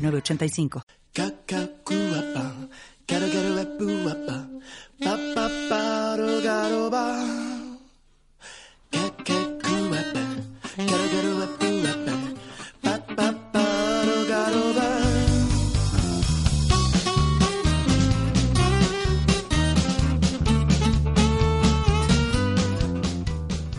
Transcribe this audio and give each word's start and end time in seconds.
906985. 0.00 0.82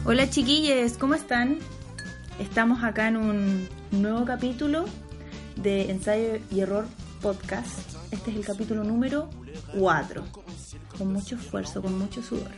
Hola 0.04 0.30
chiquillos, 0.30 0.98
¿cómo 0.98 1.16
están? 1.16 1.60
Estamos 2.38 2.84
acá 2.84 3.08
en 3.08 3.18
un 3.18 3.70
nuevo 3.92 4.26
capítulo 4.26 4.86
de 5.56 5.92
Ensayo 5.92 6.40
y 6.52 6.60
Error 6.62 6.86
Podcast. 7.22 7.96
Este 8.12 8.32
es 8.32 8.38
el 8.38 8.46
capítulo 8.46 8.84
número 8.84 9.30
4. 9.78 10.24
Con 10.98 11.14
mucho 11.14 11.36
esfuerzo, 11.36 11.82
con 11.82 11.98
mucho 11.98 12.22
sudor. 12.22 12.52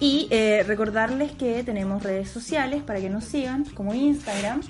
Y 0.00 0.28
eh, 0.30 0.62
recordarles 0.66 1.32
que 1.32 1.64
tenemos 1.64 2.02
redes 2.02 2.30
sociales 2.30 2.82
para 2.82 3.00
que 3.00 3.10
nos 3.10 3.24
sigan, 3.24 3.64
como 3.64 3.94
Instagram, 3.94 4.60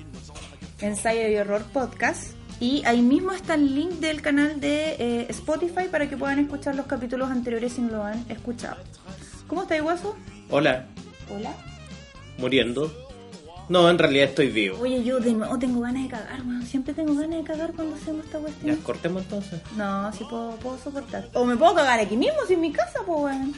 Ensayo 0.81 1.29
y 1.29 1.35
Error 1.35 1.63
Podcast. 1.73 2.33
Y 2.61 2.83
ahí 2.87 3.03
mismo 3.03 3.33
está 3.33 3.55
el 3.55 3.75
link 3.75 3.93
del 4.01 4.21
canal 4.23 4.61
de 4.61 4.97
eh, 4.99 5.27
Spotify 5.29 5.87
para 5.91 6.09
que 6.09 6.17
puedan 6.17 6.39
escuchar 6.39 6.75
los 6.75 6.87
capítulos 6.87 7.31
anteriores 7.31 7.75
si 7.75 7.83
no 7.83 7.89
lo 7.99 8.05
han 8.05 8.25
escuchado. 8.29 8.79
¿Cómo 9.47 9.63
estáis, 9.63 9.83
Guaso? 9.83 10.17
Hola, 10.51 10.87
Hola. 11.31 11.53
muriendo. 12.39 12.91
No, 13.69 13.89
en 13.91 13.99
realidad 13.99 14.29
estoy 14.29 14.49
vivo. 14.49 14.79
Oye, 14.81 15.03
yo 15.05 15.21
de 15.21 15.33
nuevo 15.33 15.59
tengo 15.59 15.81
ganas 15.81 16.03
de 16.05 16.09
cagar, 16.09 16.41
weón. 16.41 16.63
Siempre 16.65 16.95
tengo 16.95 17.15
ganas 17.15 17.39
de 17.39 17.45
cagar 17.45 17.73
cuando 17.75 17.97
hacemos 17.97 18.25
esta 18.25 18.39
Ya, 18.39 18.43
cuestión. 18.45 18.77
cortemos 18.77 19.23
entonces. 19.25 19.61
No, 19.77 20.11
sí 20.13 20.25
puedo, 20.29 20.53
puedo 20.57 20.79
soportar. 20.79 21.29
O 21.35 21.45
me 21.45 21.57
puedo 21.57 21.75
cagar 21.75 22.01
aquí 22.01 22.17
mismo, 22.17 22.39
si 22.47 22.55
en 22.55 22.61
mi 22.63 22.73
casa, 22.73 23.01
pues, 23.05 23.19
weón. 23.21 23.53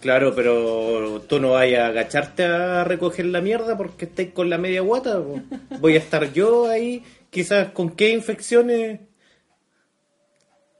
Claro, 0.00 0.34
pero 0.36 1.20
tú 1.26 1.40
no 1.40 1.52
vayas 1.52 1.80
a 1.82 1.86
agacharte 1.88 2.44
a 2.44 2.84
recoger 2.84 3.26
la 3.26 3.40
mierda 3.40 3.76
porque 3.76 4.04
estáis 4.04 4.32
con 4.32 4.48
la 4.50 4.58
media 4.58 4.82
guata. 4.82 5.18
po. 5.20 5.40
Voy 5.80 5.94
a 5.96 5.98
estar 5.98 6.32
yo 6.32 6.68
ahí, 6.68 7.02
quizás 7.30 7.70
con 7.70 7.90
qué 7.90 8.10
infecciones 8.10 9.00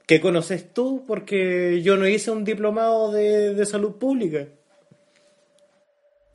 que 0.05 0.21
conoces 0.21 0.73
tú, 0.73 1.03
porque 1.05 1.81
yo 1.81 1.97
no 1.97 2.07
hice 2.07 2.31
un 2.31 2.45
diplomado 2.45 3.11
de, 3.11 3.53
de 3.53 3.65
salud 3.65 3.95
pública. 3.97 4.45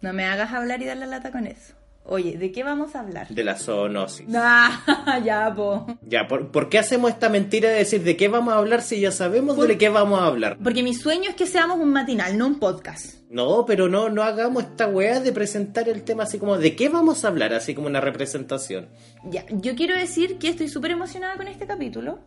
No 0.03 0.12
me 0.12 0.25
hagas 0.27 0.53
hablar 0.53 0.83
y 0.83 0.84
dar 0.84 0.98
la 0.98 1.06
lata 1.06 1.31
con 1.33 1.47
eso. 1.47 1.72
Oye, 2.05 2.36
¿de 2.36 2.50
qué 2.50 2.64
vamos 2.64 2.97
a 2.97 3.00
hablar? 3.00 3.28
De 3.28 3.45
la 3.45 3.56
zoonosis. 3.56 4.27
Ah, 4.34 5.20
ya, 5.25 5.53
po. 5.55 5.86
Ya, 6.03 6.27
¿por, 6.27 6.50
por 6.50 6.69
qué 6.69 6.78
hacemos 6.78 7.11
esta 7.11 7.28
mentira 7.28 7.70
de 7.70 7.77
decir 7.77 8.03
de 8.03 8.17
qué 8.17 8.28
vamos 8.28 8.55
a 8.55 8.59
hablar 8.59 8.83
si 8.83 9.00
ya 9.00 9.12
sabemos 9.12 9.56
de 9.56 9.78
qué 9.78 9.89
vamos 9.89 10.20
a 10.20 10.27
hablar? 10.27 10.59
Porque 10.62 10.83
mi 10.83 10.94
sueño 10.94 11.31
es 11.31 11.36
que 11.36 11.47
seamos 11.47 11.78
un 11.78 11.92
matinal, 11.92 12.36
no 12.36 12.47
un 12.47 12.59
podcast. 12.59 13.17
No, 13.31 13.64
pero 13.67 13.89
no, 13.89 14.09
no 14.11 14.22
hagamos 14.22 14.64
esta 14.64 14.88
weá 14.88 15.21
de 15.21 15.32
presentar 15.32 15.88
el 15.88 16.03
tema 16.03 16.25
así 16.25 16.38
como 16.38 16.59
de 16.59 16.76
qué 16.76 16.88
vamos 16.88 17.25
a 17.25 17.28
hablar, 17.28 17.54
así 17.54 17.75
como 17.75 17.87
una 17.87 18.00
representación. 18.00 18.88
Ya, 19.25 19.44
yo 19.49 19.75
quiero 19.75 19.97
decir 19.97 20.38
que 20.38 20.49
estoy 20.49 20.69
súper 20.69 20.91
emocionada 20.91 21.37
con 21.37 21.49
este 21.49 21.66
capítulo 21.66 22.19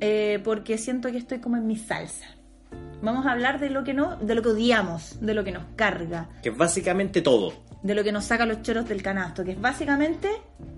eh, 0.00 0.40
porque 0.44 0.78
siento 0.78 1.10
que 1.10 1.18
estoy 1.18 1.38
como 1.38 1.56
en 1.56 1.66
mi 1.66 1.76
salsa. 1.76 2.26
Vamos 3.02 3.26
a 3.26 3.32
hablar 3.32 3.58
de 3.58 3.70
lo 3.70 3.82
que 3.82 3.94
no, 3.94 4.16
de 4.16 4.34
lo 4.34 4.42
que 4.42 4.50
odiamos, 4.50 5.18
de 5.20 5.34
lo 5.34 5.42
que 5.42 5.52
nos 5.52 5.64
carga, 5.74 6.28
Que 6.42 6.50
es 6.50 6.56
básicamente 6.56 7.20
todo. 7.22 7.52
De 7.82 7.94
lo 7.94 8.04
que 8.04 8.12
nos 8.12 8.24
saca 8.24 8.46
los 8.46 8.62
choros 8.62 8.88
del 8.88 9.02
canasto, 9.02 9.44
que 9.44 9.52
es 9.52 9.60
básicamente 9.60 10.28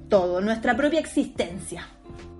todo, 0.09 0.41
nuestra 0.41 0.77
propia 0.77 1.01
existencia. 1.01 1.87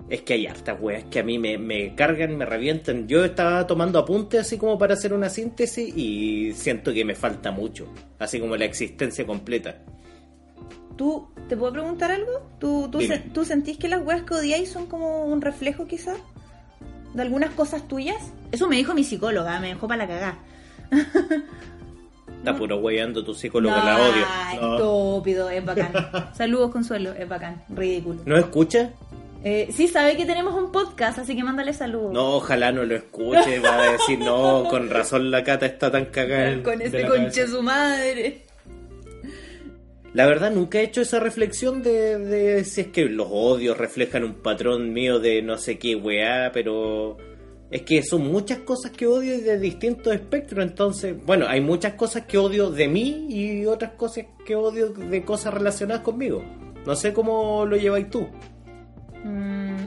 Es 0.09 0.21
que 0.21 0.33
hay 0.33 0.45
hartas 0.45 0.77
weas 0.79 1.03
que 1.05 1.19
a 1.19 1.23
mí 1.23 1.39
me, 1.39 1.57
me 1.57 1.95
cargan, 1.95 2.37
me 2.37 2.45
revientan. 2.45 3.07
Yo 3.07 3.25
estaba 3.25 3.65
tomando 3.65 3.97
apuntes 3.97 4.41
así 4.41 4.57
como 4.57 4.77
para 4.77 4.93
hacer 4.93 5.13
una 5.13 5.29
síntesis 5.29 5.95
y 5.97 6.53
siento 6.53 6.93
que 6.93 7.03
me 7.03 7.15
falta 7.15 7.49
mucho. 7.51 7.87
Así 8.19 8.39
como 8.39 8.55
la 8.55 8.65
existencia 8.65 9.25
completa. 9.25 9.77
¿Tú, 10.95 11.27
te 11.49 11.57
puedo 11.57 11.73
preguntar 11.73 12.11
algo? 12.11 12.47
¿Tú, 12.59 12.87
tú, 12.91 13.01
se- 13.01 13.17
¿tú 13.19 13.43
sentís 13.45 13.77
que 13.77 13.89
las 13.89 14.05
weas 14.05 14.21
que 14.23 14.35
odiáis 14.35 14.69
son 14.69 14.85
como 14.85 15.25
un 15.25 15.41
reflejo 15.41 15.87
quizás 15.87 16.17
de 17.15 17.21
algunas 17.23 17.49
cosas 17.51 17.87
tuyas? 17.87 18.17
Eso 18.51 18.67
me 18.69 18.75
dijo 18.77 18.93
mi 18.93 19.03
psicóloga, 19.03 19.59
me 19.59 19.69
dejó 19.69 19.87
para 19.87 20.05
la 20.05 20.07
cagá. 20.07 20.37
Está 22.45 22.57
puro 22.57 22.77
weyando 22.77 23.23
tu 23.23 23.33
psicólogo, 23.33 23.75
No, 23.75 23.83
la 23.85 23.95
odio. 23.97 24.25
ay, 24.27 24.57
No. 24.61 24.75
Estúpido, 24.75 25.49
es 25.49 25.65
bacán. 25.65 25.91
Saludos, 26.33 26.71
Consuelo, 26.71 27.11
es 27.13 27.27
bacán, 27.27 27.63
ridículo. 27.69 28.19
¿No 28.25 28.37
escucha? 28.37 28.91
Eh, 29.43 29.67
sí, 29.71 29.87
sabe 29.87 30.17
que 30.17 30.25
tenemos 30.25 30.55
un 30.55 30.71
podcast, 30.71 31.19
así 31.19 31.35
que 31.35 31.43
mándale 31.43 31.71
saludos. 31.73 32.11
No, 32.13 32.35
ojalá 32.37 32.71
no 32.71 32.83
lo 32.83 32.95
escuche. 32.95 33.59
Va 33.59 33.77
a 33.83 33.91
decir, 33.91 34.17
no, 34.19 34.65
con 34.69 34.89
razón 34.89 35.29
la 35.29 35.43
cata 35.43 35.65
está 35.67 35.91
tan 35.91 36.05
cagada. 36.05 36.55
Con 36.63 36.81
ese 36.81 37.05
conche 37.05 37.41
cabeza". 37.41 37.47
su 37.47 37.61
madre. 37.61 38.41
La 40.13 40.25
verdad 40.25 40.49
nunca 40.51 40.79
he 40.79 40.83
hecho 40.83 41.01
esa 41.01 41.19
reflexión 41.19 41.83
de, 41.83 42.17
de 42.17 42.63
si 42.63 42.81
es 42.81 42.87
que 42.87 43.03
los 43.05 43.27
odios 43.29 43.77
reflejan 43.77 44.23
un 44.23 44.35
patrón 44.35 44.93
mío 44.93 45.19
de 45.19 45.41
no 45.41 45.57
sé 45.57 45.77
qué 45.77 45.95
weá, 45.95 46.51
pero 46.53 47.17
es 47.71 47.81
que 47.81 48.03
son 48.03 48.31
muchas 48.31 48.59
cosas 48.59 48.91
que 48.91 49.07
odio 49.07 49.35
y 49.35 49.41
de 49.41 49.59
distintos 49.59 50.13
espectros, 50.13 50.63
entonces, 50.63 51.15
bueno, 51.25 51.47
hay 51.47 51.61
muchas 51.61 51.93
cosas 51.93 52.25
que 52.25 52.37
odio 52.37 52.69
de 52.69 52.87
mí 52.87 53.27
y 53.29 53.65
otras 53.65 53.91
cosas 53.91 54.25
que 54.45 54.55
odio 54.55 54.89
de 54.89 55.23
cosas 55.23 55.53
relacionadas 55.53 56.03
conmigo. 56.03 56.43
No 56.85 56.95
sé 56.95 57.13
cómo 57.13 57.65
lo 57.65 57.75
lleváis 57.75 58.09
tú. 58.09 58.27
Mm, 59.23 59.77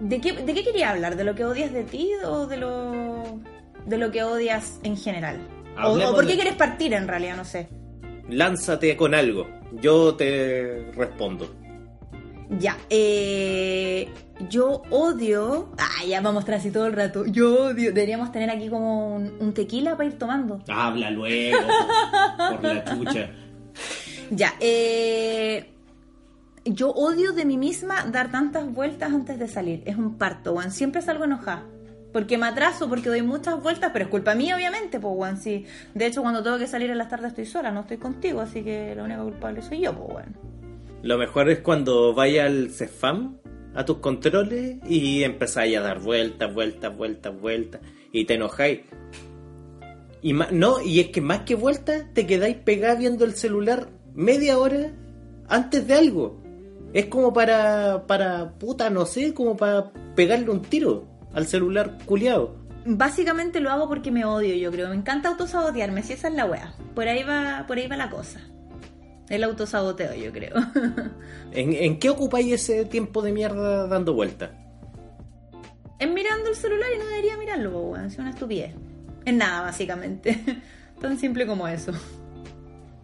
¿De 0.00 0.20
qué, 0.20 0.32
¿De 0.32 0.54
qué 0.54 0.62
quería 0.64 0.90
hablar? 0.90 1.16
¿De 1.16 1.24
lo 1.24 1.34
que 1.34 1.44
odias 1.44 1.72
de 1.72 1.84
ti 1.84 2.12
o 2.24 2.46
de 2.46 2.56
lo, 2.56 3.40
de 3.86 3.98
lo 3.98 4.10
que 4.12 4.22
odias 4.22 4.78
en 4.84 4.96
general? 4.96 5.48
O, 5.82 5.98
por 6.14 6.26
qué 6.26 6.34
quieres 6.34 6.54
partir 6.54 6.92
en 6.92 7.08
realidad? 7.08 7.36
No 7.36 7.44
sé. 7.44 7.68
Lánzate 8.28 8.96
con 8.96 9.14
algo, 9.14 9.48
yo 9.80 10.14
te 10.14 10.92
respondo. 10.94 11.61
Ya, 12.50 12.76
eh, 12.90 14.08
yo 14.50 14.82
odio. 14.90 15.72
Ah, 15.78 16.04
ya 16.06 16.20
vamos 16.20 16.44
tras 16.44 16.64
y 16.66 16.70
todo 16.70 16.86
el 16.86 16.92
rato. 16.92 17.24
Yo 17.26 17.66
odio. 17.66 17.92
Deberíamos 17.92 18.32
tener 18.32 18.50
aquí 18.50 18.68
como 18.68 19.14
un, 19.16 19.34
un 19.40 19.54
tequila 19.54 19.96
para 19.96 20.08
ir 20.08 20.18
tomando. 20.18 20.60
Habla 20.68 21.10
luego, 21.10 21.58
por 22.50 22.64
la 22.64 22.84
chucha. 22.84 23.30
Ya, 24.30 24.54
eh, 24.60 25.72
yo 26.64 26.90
odio 26.90 27.32
de 27.32 27.44
mí 27.44 27.56
misma 27.56 28.06
dar 28.10 28.30
tantas 28.30 28.72
vueltas 28.72 29.12
antes 29.12 29.38
de 29.38 29.48
salir. 29.48 29.82
Es 29.86 29.96
un 29.96 30.16
parto, 30.16 30.52
Juan. 30.52 30.70
Siempre 30.70 31.02
salgo 31.02 31.24
enojada. 31.24 31.64
Porque 32.12 32.36
me 32.36 32.46
atraso, 32.46 32.90
porque 32.90 33.08
doy 33.08 33.22
muchas 33.22 33.62
vueltas, 33.62 33.90
pero 33.92 34.04
es 34.04 34.10
culpa 34.10 34.34
mía, 34.34 34.54
obviamente, 34.54 35.00
pues, 35.00 35.14
Juan. 35.14 35.38
Sí. 35.38 35.64
De 35.94 36.06
hecho, 36.06 36.20
cuando 36.20 36.42
tengo 36.42 36.58
que 36.58 36.66
salir 36.66 36.90
en 36.90 36.98
las 36.98 37.08
tardes 37.08 37.28
estoy 37.28 37.46
sola, 37.46 37.70
no 37.70 37.80
estoy 37.80 37.96
contigo, 37.96 38.40
así 38.42 38.62
que 38.62 38.94
la 38.94 39.04
única 39.04 39.22
culpable 39.22 39.62
soy 39.62 39.80
yo, 39.80 39.94
pues, 39.94 40.12
Juan. 40.12 40.36
Lo 41.02 41.18
mejor 41.18 41.50
es 41.50 41.58
cuando 41.58 42.14
vaya 42.14 42.46
al 42.46 42.70
CEFAM 42.70 43.38
a 43.74 43.84
tus 43.84 43.98
controles 43.98 44.76
y 44.88 45.24
empezáis 45.24 45.76
a 45.76 45.80
dar 45.80 46.00
vueltas, 46.00 46.54
vueltas, 46.54 46.96
vueltas, 46.96 47.40
vueltas 47.40 47.80
y 48.12 48.24
te 48.24 48.34
enojáis. 48.34 48.82
Y 50.22 50.32
no, 50.32 50.80
y 50.80 51.00
es 51.00 51.08
que 51.08 51.20
más 51.20 51.40
que 51.40 51.56
vueltas 51.56 52.04
te 52.14 52.26
quedáis 52.26 52.56
pegada 52.56 52.94
viendo 52.94 53.24
el 53.24 53.34
celular 53.34 53.88
media 54.14 54.58
hora 54.58 54.92
antes 55.48 55.88
de 55.88 55.94
algo. 55.94 56.40
Es 56.92 57.06
como 57.06 57.32
para, 57.32 58.06
para, 58.06 58.52
puta, 58.58 58.88
no 58.88 59.04
sé, 59.04 59.34
como 59.34 59.56
para 59.56 59.90
pegarle 60.14 60.50
un 60.50 60.62
tiro 60.62 61.08
al 61.32 61.46
celular 61.46 61.98
culiado. 62.04 62.54
Básicamente 62.84 63.58
lo 63.58 63.70
hago 63.70 63.88
porque 63.88 64.12
me 64.12 64.24
odio, 64.24 64.54
yo 64.54 64.70
creo. 64.70 64.88
Me 64.88 64.94
encanta 64.94 65.30
autosabotearme, 65.30 66.02
si 66.04 66.12
esa 66.12 66.28
es 66.28 66.34
la 66.34 66.44
wea. 66.44 66.74
Por 66.94 67.08
ahí 67.08 67.24
va, 67.24 67.64
por 67.66 67.78
ahí 67.78 67.88
va 67.88 67.96
la 67.96 68.10
cosa. 68.10 68.51
El 69.28 69.44
autosaboteo, 69.44 70.14
yo 70.14 70.32
creo. 70.32 70.54
¿En, 71.52 71.72
en 71.72 71.98
qué 71.98 72.10
ocupáis 72.10 72.52
ese 72.52 72.84
tiempo 72.84 73.22
de 73.22 73.32
mierda 73.32 73.86
dando 73.86 74.14
vueltas? 74.14 74.50
en 75.98 76.14
mirando 76.14 76.50
el 76.50 76.56
celular 76.56 76.88
y 76.92 76.98
no 76.98 77.06
debería 77.06 77.36
mirarlo, 77.36 77.78
weón. 77.80 78.06
Es 78.06 78.18
una 78.18 78.30
estupidez. 78.30 78.74
En 79.24 79.38
nada, 79.38 79.60
básicamente. 79.62 80.36
Tan 81.00 81.16
simple 81.16 81.46
como 81.46 81.68
eso. 81.68 81.92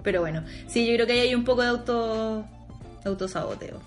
Pero 0.02 0.20
bueno, 0.20 0.42
sí, 0.66 0.84
yo 0.84 0.94
creo 0.94 1.06
que 1.06 1.12
ahí 1.12 1.20
hay 1.20 1.34
un 1.36 1.44
poco 1.44 1.62
de 1.62 1.68
auto 1.68 2.44
autosaboteo. 3.04 3.80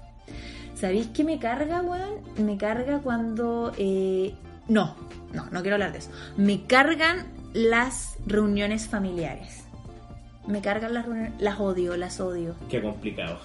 ¿Sabéis 0.75 1.07
qué 1.13 1.25
me 1.25 1.39
carga, 1.39 1.81
weón? 1.81 2.21
Me 2.37 2.57
carga 2.57 2.99
cuando... 2.99 3.73
eh, 3.77 4.33
No, 4.69 4.95
no, 5.33 5.45
no 5.51 5.61
quiero 5.61 5.75
hablar 5.75 5.91
de 5.91 5.97
eso. 5.97 6.09
Me 6.37 6.63
cargan 6.63 7.27
las 7.53 8.15
reuniones 8.25 8.87
familiares. 8.87 9.65
Me 10.47 10.61
cargan 10.61 10.93
las 10.93 11.05
reuniones... 11.05 11.33
Las 11.39 11.59
odio, 11.59 11.95
las 11.97 12.19
odio. 12.19 12.55
Qué 12.69 12.81
complicado. 12.81 13.39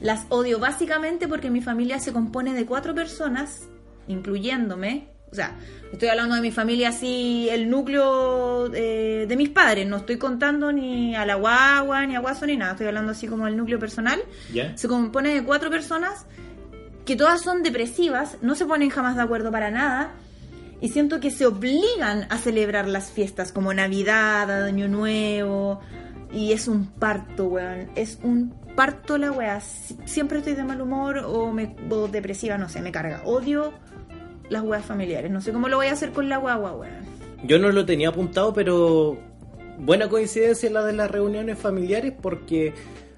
Las 0.00 0.26
odio 0.28 0.58
básicamente 0.58 1.28
porque 1.28 1.50
mi 1.50 1.60
familia 1.60 1.98
se 1.98 2.12
compone 2.12 2.52
de 2.54 2.66
cuatro 2.66 2.94
personas, 2.94 3.68
incluyéndome. 4.08 5.08
O 5.32 5.34
sea, 5.34 5.56
estoy 5.92 6.08
hablando 6.08 6.34
de 6.36 6.40
mi 6.40 6.52
familia 6.52 6.90
así, 6.90 7.48
el 7.50 7.68
núcleo 7.68 8.72
eh, 8.74 9.26
de 9.28 9.36
mis 9.36 9.48
padres. 9.48 9.86
No 9.86 9.96
estoy 9.98 10.18
contando 10.18 10.70
ni 10.72 11.16
a 11.16 11.26
la 11.26 11.34
guagua, 11.34 12.06
ni 12.06 12.14
a 12.14 12.20
guaso, 12.20 12.46
ni 12.46 12.56
nada. 12.56 12.72
Estoy 12.72 12.86
hablando 12.86 13.12
así 13.12 13.26
como 13.26 13.46
el 13.46 13.56
núcleo 13.56 13.78
personal. 13.78 14.20
¿Ya? 14.52 14.76
Se 14.76 14.86
compone 14.86 15.34
de 15.34 15.42
cuatro 15.44 15.68
personas 15.68 16.26
que 17.04 17.16
todas 17.16 17.40
son 17.40 17.62
depresivas, 17.62 18.36
no 18.42 18.54
se 18.54 18.66
ponen 18.66 18.90
jamás 18.90 19.16
de 19.16 19.22
acuerdo 19.22 19.50
para 19.50 19.70
nada. 19.70 20.12
Y 20.80 20.90
siento 20.90 21.20
que 21.20 21.30
se 21.30 21.46
obligan 21.46 22.26
a 22.28 22.38
celebrar 22.38 22.86
las 22.86 23.10
fiestas 23.10 23.50
como 23.50 23.72
Navidad, 23.72 24.64
Año 24.64 24.88
Nuevo. 24.88 25.80
Y 26.32 26.52
es 26.52 26.68
un 26.68 26.86
parto, 26.86 27.46
weón. 27.48 27.88
Es 27.94 28.18
un 28.22 28.54
parto 28.74 29.16
la. 29.18 29.60
Si- 29.60 29.96
Siempre 30.04 30.38
estoy 30.38 30.54
de 30.54 30.64
mal 30.64 30.80
humor 30.80 31.18
o, 31.18 31.52
me, 31.52 31.74
o 31.90 32.08
depresiva, 32.08 32.58
no 32.58 32.68
sé, 32.68 32.80
me 32.82 32.92
carga. 32.92 33.22
Odio 33.24 33.72
las 34.48 34.62
weas 34.62 34.84
familiares. 34.84 35.30
No 35.30 35.40
sé 35.40 35.52
cómo 35.52 35.68
lo 35.68 35.76
voy 35.76 35.86
a 35.86 35.92
hacer 35.92 36.10
con 36.12 36.28
la 36.28 36.36
guagua, 36.38 36.72
weón. 36.74 37.16
Yo 37.44 37.58
no 37.58 37.70
lo 37.70 37.84
tenía 37.86 38.08
apuntado, 38.08 38.52
pero 38.52 39.16
buena 39.78 40.08
coincidencia 40.08 40.70
la 40.70 40.84
de 40.84 40.92
las 40.94 41.10
reuniones 41.10 41.58
familiares 41.58 42.12
porque 42.20 42.72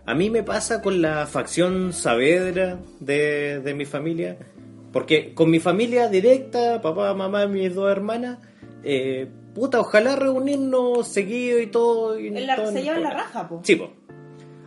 a 0.07 0.15
mí 0.15 0.29
me 0.31 0.43
pasa 0.43 0.83
con 0.83 1.01
la 1.01 1.27
facción 1.27 1.93
Saavedra 1.93 2.79
de, 3.01 3.61
de 3.61 3.75
mi 3.75 3.85
familia. 3.85 4.37
Porque 4.93 5.35
con 5.35 5.51
mi 5.51 5.61
familia 5.61 6.09
directa, 6.09 6.81
papá, 6.81 7.13
mamá, 7.15 7.47
mis 7.47 7.75
dos 7.75 7.91
hermanas, 7.93 8.39
eh, 8.83 9.29
puta, 9.59 9.81
ojalá 9.81 10.15
reunirnos 10.15 11.09
seguido 11.09 11.59
y 11.59 11.67
todo. 11.67 12.19
y 12.19 12.31
todo 12.31 13.49
po. 13.49 13.61
Sí, 13.65 13.77
po. 13.77 13.93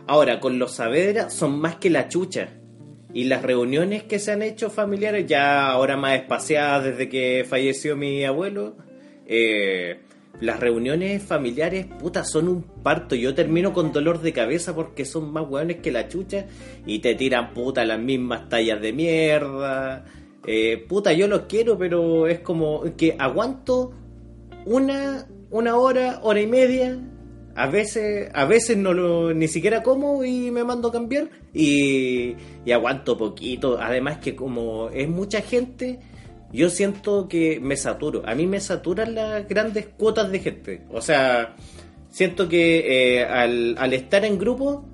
Ahora, 0.06 0.38
con 0.40 0.58
los 0.58 0.72
Saavedra 0.72 1.30
son 1.30 1.58
más 1.58 1.76
que 1.76 1.90
la 1.90 2.08
chucha. 2.08 2.50
Y 3.14 3.24
las 3.24 3.42
reuniones 3.42 4.04
que 4.04 4.18
se 4.18 4.32
han 4.32 4.42
hecho 4.42 4.70
familiares, 4.70 5.26
ya 5.26 5.70
ahora 5.70 5.96
más 5.96 6.16
espaciadas 6.16 6.84
desde 6.84 7.08
que 7.08 7.44
falleció 7.48 7.94
mi 7.94 8.24
abuelo, 8.24 8.76
eh, 9.26 10.00
las 10.40 10.58
reuniones 10.60 11.22
familiares, 11.22 11.86
puta, 11.98 12.24
son 12.24 12.48
un 12.48 12.62
parto. 12.62 13.14
Yo 13.14 13.34
termino 13.34 13.72
con 13.72 13.92
dolor 13.92 14.20
de 14.20 14.32
cabeza 14.32 14.74
porque 14.74 15.04
son 15.04 15.32
más 15.32 15.46
hueones 15.48 15.78
que 15.78 15.92
la 15.92 16.08
chucha 16.08 16.46
y 16.86 17.00
te 17.00 17.14
tiran, 17.14 17.52
puta, 17.52 17.84
las 17.84 17.98
mismas 17.98 18.48
tallas 18.48 18.80
de 18.80 18.92
mierda. 18.92 20.04
Eh, 20.46 20.84
puta, 20.88 21.12
yo 21.12 21.28
los 21.28 21.42
quiero, 21.42 21.78
pero 21.78 22.26
es 22.26 22.40
como 22.40 22.82
que 22.96 23.14
aguanto 23.18 23.92
una, 24.66 25.26
una 25.50 25.76
hora, 25.76 26.20
hora 26.22 26.40
y 26.40 26.46
media. 26.46 26.98
A 27.54 27.66
veces, 27.66 28.30
a 28.32 28.46
veces 28.46 28.78
no 28.78 28.94
lo, 28.94 29.34
ni 29.34 29.46
siquiera 29.46 29.82
como 29.82 30.24
y 30.24 30.50
me 30.50 30.64
mando 30.64 30.88
a 30.88 30.92
cambiar 30.92 31.28
y, 31.52 32.34
y 32.64 32.72
aguanto 32.72 33.18
poquito. 33.18 33.78
Además 33.78 34.18
que 34.18 34.34
como 34.34 34.88
es 34.88 35.06
mucha 35.08 35.42
gente, 35.42 36.00
yo 36.50 36.70
siento 36.70 37.28
que 37.28 37.60
me 37.60 37.76
saturo. 37.76 38.22
A 38.26 38.34
mí 38.34 38.46
me 38.46 38.60
saturan 38.60 39.14
las 39.14 39.46
grandes 39.46 39.86
cuotas 39.86 40.30
de 40.30 40.38
gente. 40.38 40.86
O 40.90 41.02
sea, 41.02 41.56
siento 42.08 42.48
que 42.48 43.18
eh, 43.18 43.24
al, 43.24 43.76
al 43.78 43.92
estar 43.92 44.24
en 44.24 44.38
grupo 44.38 44.88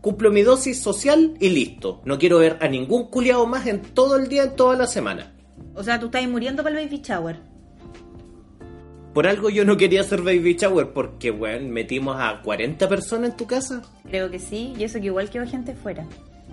cumplo 0.00 0.30
mi 0.30 0.42
dosis 0.42 0.80
social 0.80 1.34
y 1.40 1.48
listo. 1.48 2.02
No 2.04 2.18
quiero 2.18 2.38
ver 2.38 2.58
a 2.60 2.68
ningún 2.68 3.08
culiado 3.08 3.46
más 3.46 3.66
en 3.66 3.80
todo 3.80 4.16
el 4.16 4.28
día, 4.28 4.44
en 4.44 4.54
toda 4.54 4.76
la 4.76 4.86
semana. 4.86 5.34
O 5.74 5.82
sea, 5.82 5.98
tú 5.98 6.06
estás 6.06 6.28
muriendo 6.28 6.62
para 6.62 6.78
el 6.78 6.86
baby 6.86 7.00
shower. 7.02 7.53
Por 9.14 9.28
algo 9.28 9.48
yo 9.48 9.64
no 9.64 9.76
quería 9.76 10.00
hacer 10.00 10.22
baby 10.22 10.56
shower 10.56 10.88
porque, 10.92 11.30
weón, 11.30 11.70
metimos 11.70 12.16
a 12.18 12.42
40 12.42 12.88
personas 12.88 13.30
en 13.30 13.36
tu 13.36 13.46
casa. 13.46 13.80
Creo 14.08 14.28
que 14.28 14.40
sí, 14.40 14.74
y 14.76 14.82
eso 14.82 14.98
que 14.98 15.06
igual 15.06 15.30
quedó 15.30 15.46
gente 15.46 15.72
fuera. 15.74 16.04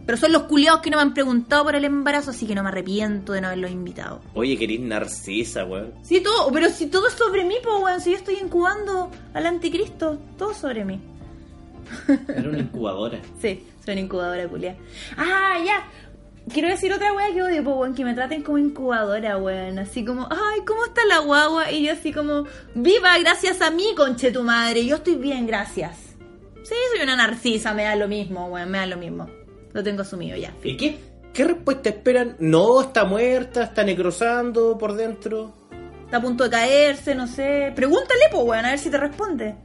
Pero 0.05 0.17
son 0.17 0.31
los 0.31 0.43
culiados 0.43 0.81
que 0.81 0.91
no 0.91 0.97
me 0.97 1.01
han 1.03 1.13
preguntado 1.15 1.63
por 1.63 1.75
el 1.75 1.85
embarazo, 1.85 2.29
así 2.29 2.45
que 2.45 2.53
no 2.53 2.61
me 2.61 2.69
arrepiento 2.69 3.33
de 3.33 3.41
no 3.41 3.47
haberlos 3.47 3.71
invitado. 3.71 4.21
Oye, 4.35 4.57
querís 4.57 4.79
narcisa, 4.79 5.65
weón. 5.65 5.93
Sí, 6.03 6.21
todo, 6.21 6.51
pero 6.51 6.69
si 6.69 6.85
todo 6.85 7.07
es 7.07 7.13
sobre 7.13 7.45
mí, 7.45 7.55
po, 7.63 7.79
weón, 7.79 7.99
si 7.99 8.11
yo 8.11 8.17
estoy 8.17 8.35
incubando 8.35 9.09
al 9.33 9.45
anticristo, 9.47 10.19
todo 10.37 10.53
sobre 10.53 10.85
mí. 10.85 10.99
Era 12.07 12.47
una 12.49 12.59
incubadora. 12.59 13.19
Sí, 13.41 13.65
soy 13.83 13.93
una 13.93 14.01
incubadora 14.01 14.47
culia. 14.47 14.75
Ah, 15.17 15.57
ya. 15.65 15.83
Quiero 16.53 16.68
decir 16.68 16.92
otra 16.92 17.13
wea 17.13 17.33
que 17.33 17.42
odio, 17.42 17.63
po, 17.63 17.75
weón, 17.75 17.95
que 17.95 18.03
me 18.03 18.13
traten 18.13 18.44
como 18.44 18.57
incubadora, 18.57 19.38
weón. 19.38 19.80
Así 19.80 20.03
como, 20.03 20.27
ay, 20.30 20.62
¿cómo 20.65 20.83
está 20.86 21.06
la 21.06 21.19
guagua? 21.19 21.71
Y 21.71 21.86
yo 21.86 21.94
así 21.94 22.12
como, 22.12 22.45
viva 22.75 23.18
gracias 23.19 23.62
a 23.62 23.71
mí, 23.71 23.94
conche 23.95 24.31
tu 24.31 24.44
madre. 24.44 24.86
Yo 24.86 24.98
estoy 24.98 25.15
bien, 25.15 25.48
gracias. 25.48 25.98
Sí, 26.63 26.75
soy 26.94 27.03
una 27.03 27.15
narcisa, 27.15 27.74
me 27.74 27.83
da 27.83 27.95
lo 27.95 28.09
mismo, 28.09 28.48
weón, 28.48 28.69
me 28.69 28.80
da 28.80 28.86
lo 28.86 28.98
mismo. 28.98 29.30
Lo 29.71 29.81
tengo 29.81 30.01
asumido 30.01 30.36
ya. 30.36 30.53
¿Y 30.63 30.75
qué? 30.75 31.00
¿Qué 31.33 31.45
respuesta 31.45 31.89
esperan? 31.89 32.36
No, 32.39 32.81
está 32.81 33.06
muerta, 33.06 33.63
está 33.63 33.86
necrosando 33.86 34.77
por 34.77 34.94
dentro. 34.94 35.54
Está 36.04 36.18
a 36.18 36.21
punto 36.21 36.44
de 36.44 36.50
caerse, 36.50 37.15
no 37.15 37.27
sé. 37.27 37.71
Pregúntale, 37.74 38.24
po, 38.30 38.44
weón, 38.44 38.65
a 38.65 38.71
ver 38.71 38.80
si 38.80 38.89
te 38.89 38.97
responde. 38.97 39.56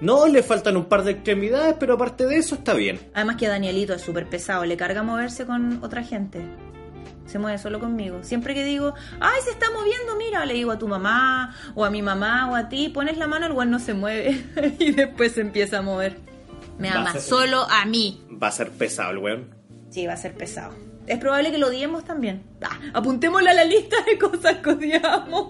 No, 0.00 0.26
le 0.26 0.42
faltan 0.42 0.76
un 0.76 0.84
par 0.84 1.04
de 1.04 1.12
extremidades, 1.12 1.74
pero 1.80 1.94
aparte 1.94 2.26
de 2.26 2.36
eso 2.36 2.56
está 2.56 2.74
bien. 2.74 3.00
Además 3.14 3.36
que 3.36 3.48
Danielito 3.48 3.94
es 3.94 4.02
súper 4.02 4.28
pesado, 4.28 4.64
le 4.64 4.76
carga 4.76 5.02
moverse 5.02 5.46
con 5.46 5.82
otra 5.82 6.02
gente. 6.02 6.42
Se 7.26 7.38
mueve 7.38 7.58
solo 7.58 7.80
conmigo. 7.80 8.18
Siempre 8.22 8.54
que 8.54 8.64
digo, 8.64 8.94
ay, 9.20 9.40
se 9.42 9.50
está 9.50 9.70
moviendo, 9.70 10.16
mira, 10.16 10.44
le 10.44 10.54
digo 10.54 10.70
a 10.70 10.78
tu 10.78 10.86
mamá, 10.86 11.56
o 11.74 11.84
a 11.84 11.90
mi 11.90 12.02
mamá, 12.02 12.50
o 12.50 12.54
a 12.54 12.68
ti, 12.68 12.88
pones 12.88 13.16
la 13.16 13.26
mano, 13.26 13.46
el 13.46 13.52
weón 13.52 13.70
no 13.70 13.78
se 13.78 13.94
mueve. 13.94 14.44
y 14.78 14.92
después 14.92 15.32
se 15.32 15.40
empieza 15.40 15.78
a 15.78 15.82
mover. 15.82 16.18
Me 16.78 16.90
Va 16.90 17.00
ama 17.00 17.18
solo 17.18 17.66
a 17.68 17.84
mí. 17.86 18.22
Va 18.40 18.48
a 18.48 18.52
ser 18.52 18.70
pesado 18.70 19.10
el 19.12 19.18
weón. 19.18 19.54
Sí, 19.90 20.06
va 20.06 20.12
a 20.12 20.16
ser 20.18 20.34
pesado. 20.34 20.74
Es 21.06 21.18
probable 21.18 21.50
que 21.50 21.58
lo 21.58 21.68
odiemos 21.68 22.04
también. 22.04 22.42
Ah, 22.62 22.78
apuntémoslo 22.92 23.48
a 23.48 23.54
la 23.54 23.64
lista 23.64 23.96
de 24.04 24.18
cosas 24.18 24.56
que 24.58 24.70
odiamos. 24.70 25.48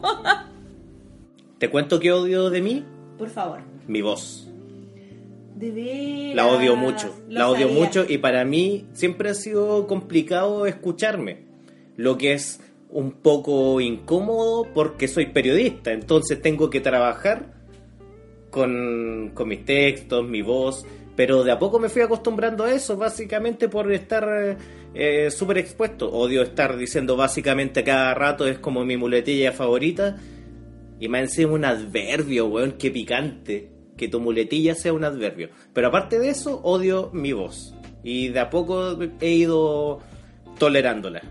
¿Te 1.59 1.69
cuento 1.69 1.99
qué 1.99 2.13
odio 2.13 2.49
de 2.51 2.61
mí? 2.61 2.85
Por 3.19 3.29
favor. 3.29 3.76
Mi 3.87 4.03
voz. 4.03 4.49
De 5.55 5.71
veras. 5.71 6.37
La 6.37 6.47
odio 6.47 6.77
mucho. 6.77 7.15
La 7.29 7.49
odio 7.49 7.69
sabía. 7.69 7.83
mucho 7.83 8.05
y 8.09 8.19
para 8.19 8.45
mí 8.45 8.87
siempre 8.93 9.31
ha 9.31 9.35
sido 9.35 9.87
complicado 9.87 10.67
escucharme. 10.67 11.45
Lo 11.97 12.19
que 12.19 12.35
es 12.35 12.61
un 12.91 13.13
poco 13.13 13.81
incómodo 13.81 14.67
porque 14.75 15.09
soy 15.09 15.27
periodista, 15.27 15.93
entonces 15.93 16.41
tengo 16.41 16.71
que 16.71 16.81
trabajar 16.81 17.55
con, 18.51 19.33
con 19.35 19.49
mis 19.49 19.65
textos, 19.65 20.27
mi 20.27 20.43
voz, 20.43 20.85
pero 21.17 21.43
de 21.43 21.53
a 21.53 21.59
poco 21.59 21.79
me 21.79 21.89
fui 21.89 22.03
acostumbrando 22.03 22.65
a 22.65 22.73
eso, 22.73 22.97
básicamente 22.97 23.69
por 23.69 23.91
estar 23.91 24.29
eh, 24.29 24.57
eh, 24.95 25.31
súper 25.31 25.59
expuesto. 25.59 26.11
Odio 26.13 26.43
estar 26.43 26.77
diciendo 26.77 27.17
básicamente 27.17 27.83
cada 27.83 28.15
rato, 28.15 28.47
es 28.47 28.59
como 28.59 28.85
mi 28.85 28.97
muletilla 28.97 29.53
favorita. 29.53 30.19
Y 31.01 31.09
más 31.09 31.23
encima 31.23 31.53
un 31.53 31.65
adverbio, 31.65 32.47
weón, 32.47 32.73
qué 32.73 32.91
picante. 32.91 33.76
Que 33.97 34.09
tu 34.09 34.21
muletilla 34.21 34.75
sea 34.75 34.93
un 34.93 35.05
adverbio. 35.05 35.51
Pero 35.73 35.89
aparte 35.89 36.19
de 36.19 36.31
eso, 36.31 36.61
odio 36.63 37.11
mi 37.13 37.33
voz. 37.33 37.75
Y 38.03 38.29
de 38.29 38.41
a 38.41 38.51
poco 38.51 38.99
he 39.21 39.31
ido 39.31 40.01
tolerándola. 40.59 41.23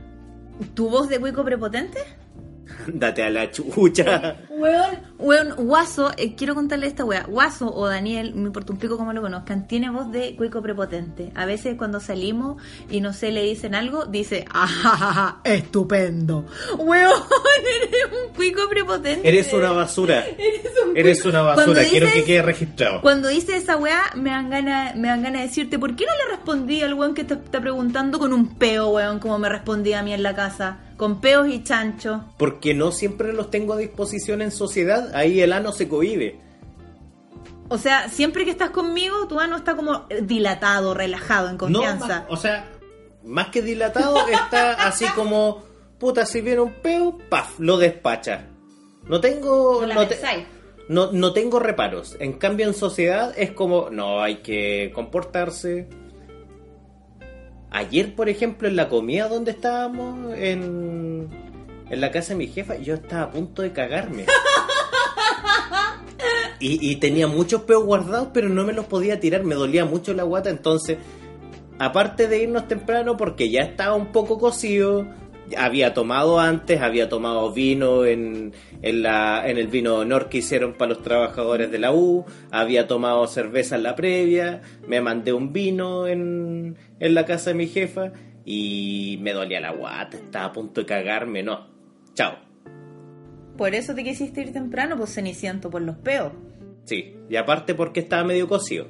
¿Tu 0.73 0.89
voz 0.89 1.09
de 1.09 1.19
cuico 1.19 1.43
prepotente? 1.43 1.99
Date 2.87 3.23
a 3.23 3.29
la 3.29 3.51
chucha. 3.51 4.37
Weón, 4.57 4.99
weón, 5.19 5.55
Guaso, 5.57 6.11
eh, 6.17 6.35
quiero 6.35 6.55
contarle 6.55 6.87
esta 6.87 7.03
wea. 7.03 7.25
Guaso 7.27 7.73
o 7.73 7.87
Daniel, 7.87 8.33
me 8.35 8.47
importa 8.47 8.71
un 8.71 8.79
pico 8.79 8.97
cómo 8.97 9.11
lo 9.11 9.21
conozcan, 9.21 9.67
tiene 9.67 9.89
voz 9.89 10.11
de 10.11 10.35
cuico 10.35 10.61
prepotente. 10.61 11.31
A 11.35 11.45
veces 11.45 11.75
cuando 11.77 11.99
salimos 11.99 12.61
y 12.89 13.01
no 13.01 13.11
sé, 13.11 13.31
le 13.31 13.43
dicen 13.43 13.75
algo, 13.75 14.05
dice, 14.05 14.45
¡ah, 14.51 15.41
estupendo! 15.43 16.45
Weón, 16.77 17.21
eres 17.81 18.05
un 18.05 18.33
cuico 18.33 18.69
prepotente. 18.69 19.27
Eres 19.27 19.51
una 19.51 19.71
basura. 19.71 20.25
Eres 20.37 20.71
un 20.85 20.97
Eres 20.97 21.25
una 21.25 21.41
basura. 21.41 21.83
Quiero 21.83 22.07
que 22.11 22.23
quede 22.23 22.41
registrado. 22.41 23.01
Cuando 23.01 23.27
dice 23.27 23.57
esa 23.57 23.75
weá, 23.75 24.03
me 24.15 24.29
dan 24.29 24.49
ganas 24.49 24.95
me 24.95 25.09
dan 25.09 25.21
ganas 25.21 25.41
de 25.41 25.47
decirte, 25.47 25.79
¿por 25.79 25.95
qué 25.95 26.05
no 26.05 26.11
le 26.13 26.35
respondí 26.35 26.81
al 26.81 26.93
weón 26.93 27.13
que 27.13 27.25
te 27.25 27.33
está 27.33 27.59
preguntando 27.59 28.19
con 28.19 28.31
un 28.31 28.55
peo, 28.55 28.89
weón, 28.89 29.19
como 29.19 29.37
me 29.37 29.49
respondía 29.49 29.99
a 29.99 30.03
mí 30.03 30.13
en 30.13 30.23
la 30.23 30.33
casa? 30.33 30.79
Con 30.97 31.19
peos 31.19 31.49
y 31.49 31.61
chancho. 31.61 32.23
Porque 32.37 32.73
no 32.73 32.93
siempre 32.93 33.33
los 33.33 33.51
tengo 33.51 33.73
a 33.73 33.77
disposición 33.77 34.41
en 34.45 34.51
sociedad. 34.51 35.13
Ahí 35.13 35.41
el 35.41 35.51
ano 35.53 35.71
se 35.73 35.87
cohibe. 35.89 36.39
O 37.67 37.77
sea, 37.77 38.09
siempre 38.09 38.45
que 38.45 38.51
estás 38.51 38.69
conmigo, 38.69 39.27
tu 39.27 39.39
ano 39.39 39.57
está 39.57 39.75
como 39.75 40.05
dilatado, 40.21 40.93
relajado, 40.93 41.47
en 41.49 41.53
No, 41.57 41.59
confianza. 41.59 42.07
más- 42.07 42.23
o 42.29 42.37
sea, 42.37 42.69
más 43.23 43.47
que 43.49 43.61
dilatado, 43.61 44.15
está 44.29 44.73
así 44.87 45.05
como, 45.15 45.63
puta, 45.97 46.25
si 46.25 46.41
viene 46.41 46.61
un 46.61 46.73
peo, 46.73 47.17
paf, 47.29 47.59
lo 47.59 47.77
despacha. 47.77 48.47
No 49.09 49.19
tengo, 49.19 49.83
No 49.85 49.93
no, 49.95 50.07
te- 50.07 50.19
no, 50.89 51.11
no 51.11 51.33
tengo 51.33 51.59
reparos. 51.59 52.15
En 52.19 52.33
cambio, 52.33 52.67
en 52.67 52.75
sociedad 52.75 53.33
es 53.35 53.51
como, 53.51 53.89
no, 53.89 54.21
hay 54.21 54.37
que 54.37 54.91
comportarse. 54.93 55.87
Ayer, 57.71 58.15
por 58.15 58.29
ejemplo, 58.29 58.67
en 58.67 58.75
la 58.75 58.87
comida 58.89 59.27
donde 59.27 59.51
estábamos, 59.51 60.33
en, 60.37 61.27
en 61.89 62.01
la 62.01 62.11
casa 62.11 62.29
de 62.29 62.39
mi 62.39 62.47
jefa, 62.47 62.77
yo 62.77 62.95
estaba 62.95 63.23
a 63.23 63.31
punto 63.31 63.61
de 63.61 63.71
cagarme. 63.71 64.25
Y, 66.59 66.95
tenía 66.95 67.27
muchos 67.27 67.61
peos 67.63 67.83
guardados, 67.83 68.29
pero 68.33 68.49
no 68.49 68.63
me 68.63 68.73
los 68.73 68.85
podía 68.85 69.19
tirar, 69.19 69.43
me 69.43 69.55
dolía 69.55 69.85
mucho 69.85 70.13
la 70.13 70.23
guata, 70.23 70.49
entonces, 70.49 70.97
aparte 71.77 72.27
de 72.27 72.41
irnos 72.41 72.67
temprano, 72.67 73.17
porque 73.17 73.51
ya 73.51 73.61
estaba 73.61 73.93
un 73.93 74.11
poco 74.11 74.39
cocido, 74.39 75.05
había 75.57 75.93
tomado 75.93 76.39
antes, 76.39 76.81
había 76.81 77.07
tomado 77.07 77.51
vino 77.51 78.05
en, 78.05 78.53
en, 78.81 79.03
la, 79.03 79.47
en 79.47 79.57
el 79.57 79.67
vino 79.67 79.91
de 79.91 79.97
honor 79.97 80.29
que 80.29 80.39
hicieron 80.39 80.73
para 80.73 80.93
los 80.93 81.03
trabajadores 81.03 81.69
de 81.69 81.77
la 81.77 81.91
U, 81.91 82.25
había 82.51 82.87
tomado 82.87 83.27
cerveza 83.27 83.75
en 83.75 83.83
la 83.83 83.95
previa, 83.95 84.61
me 84.87 85.01
mandé 85.01 85.33
un 85.33 85.53
vino 85.53 86.07
en, 86.07 86.77
en 86.99 87.13
la 87.13 87.25
casa 87.25 87.51
de 87.51 87.57
mi 87.57 87.67
jefa 87.67 88.11
y 88.43 89.19
me 89.21 89.33
dolía 89.33 89.59
la 89.59 89.71
guata, 89.71 90.17
estaba 90.17 90.45
a 90.45 90.53
punto 90.53 90.81
de 90.81 90.87
cagarme, 90.87 91.43
no, 91.43 91.74
chao. 92.15 92.37
Por 93.57 93.73
eso 93.75 93.93
te 93.95 94.03
quisiste 94.03 94.41
ir 94.41 94.51
temprano, 94.51 94.97
pues 94.97 95.13
ceniciento 95.13 95.69
por 95.69 95.81
los 95.81 95.95
peos. 95.97 96.33
Sí, 96.85 97.15
y 97.29 97.35
aparte 97.35 97.73
porque 97.75 97.99
estaba 98.01 98.23
medio 98.23 98.47
cocido. 98.47 98.87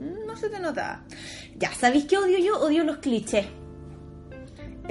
Mm, 0.00 0.26
No 0.26 0.36
se 0.36 0.48
te 0.48 0.60
nota. 0.60 1.02
Ya, 1.58 1.72
¿sabéis 1.72 2.04
qué 2.04 2.18
odio 2.18 2.38
yo? 2.38 2.60
Odio 2.60 2.84
los 2.84 2.98
clichés. 2.98 3.46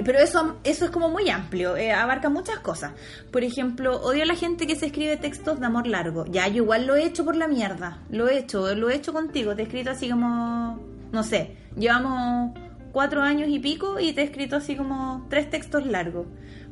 Pero 0.04 0.18
eso, 0.18 0.56
eso 0.62 0.84
es 0.84 0.90
como 0.90 1.08
muy 1.08 1.30
amplio, 1.30 1.74
eh, 1.76 1.90
abarca 1.90 2.28
muchas 2.28 2.58
cosas. 2.58 2.92
Por 3.32 3.42
ejemplo, 3.44 3.96
odio 4.02 4.24
a 4.24 4.26
la 4.26 4.34
gente 4.34 4.66
que 4.66 4.76
se 4.76 4.86
escribe 4.86 5.16
textos 5.16 5.58
de 5.58 5.64
amor 5.64 5.86
largo. 5.86 6.26
Ya, 6.26 6.46
yo 6.48 6.64
igual 6.64 6.86
lo 6.86 6.96
he 6.96 7.04
hecho 7.04 7.24
por 7.24 7.34
la 7.34 7.48
mierda. 7.48 8.02
Lo 8.10 8.28
he 8.28 8.38
hecho, 8.38 8.74
lo 8.74 8.90
he 8.90 8.94
hecho 8.96 9.14
contigo. 9.14 9.56
Te 9.56 9.62
he 9.62 9.64
escrito 9.64 9.90
así 9.90 10.10
como, 10.10 10.78
no 11.12 11.22
sé, 11.22 11.56
llevamos 11.78 12.52
cuatro 12.92 13.22
años 13.22 13.48
y 13.48 13.58
pico 13.58 13.98
y 13.98 14.12
te 14.12 14.20
he 14.20 14.24
escrito 14.24 14.56
así 14.56 14.76
como 14.76 15.26
tres 15.30 15.48
textos 15.48 15.86
largos. 15.86 16.26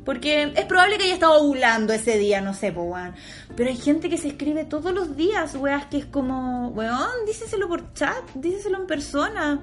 Porque 0.04 0.52
es 0.54 0.64
probable 0.66 0.98
que 0.98 1.04
haya 1.04 1.14
estado 1.14 1.42
ovulando 1.42 1.92
ese 1.92 2.18
día, 2.18 2.40
no 2.40 2.52
sé, 2.52 2.72
pues, 2.72 2.86
weón. 2.86 3.14
Pero 3.56 3.70
hay 3.70 3.76
gente 3.76 4.10
que 4.10 4.18
se 4.18 4.28
escribe 4.28 4.64
todos 4.64 4.92
los 4.92 5.16
días, 5.16 5.54
weas, 5.54 5.86
que 5.86 5.98
es 5.98 6.06
como, 6.06 6.68
weón, 6.68 7.24
díceselo 7.26 7.68
por 7.68 7.92
chat, 7.94 8.22
díceselo 8.34 8.78
en 8.78 8.86
persona. 8.86 9.62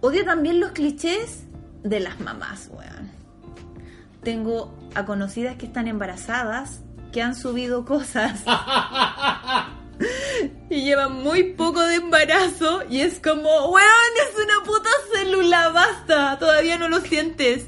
Odio 0.00 0.24
también 0.24 0.60
los 0.60 0.72
clichés 0.72 1.44
de 1.82 2.00
las 2.00 2.18
mamás, 2.20 2.70
weón. 2.72 3.10
Tengo 4.22 4.74
a 4.94 5.04
conocidas 5.04 5.56
que 5.56 5.66
están 5.66 5.86
embarazadas, 5.86 6.80
que 7.12 7.22
han 7.22 7.36
subido 7.36 7.84
cosas. 7.84 8.42
y 10.68 10.82
llevan 10.82 11.22
muy 11.22 11.54
poco 11.54 11.80
de 11.82 11.96
embarazo 11.96 12.82
y 12.90 13.00
es 13.00 13.20
como, 13.20 13.70
weón, 13.70 14.12
es 14.28 14.36
una 14.36 14.64
puta 14.64 14.90
célula, 15.12 15.68
basta, 15.68 16.38
todavía 16.38 16.76
no 16.76 16.88
lo 16.88 17.00
sientes. 17.00 17.66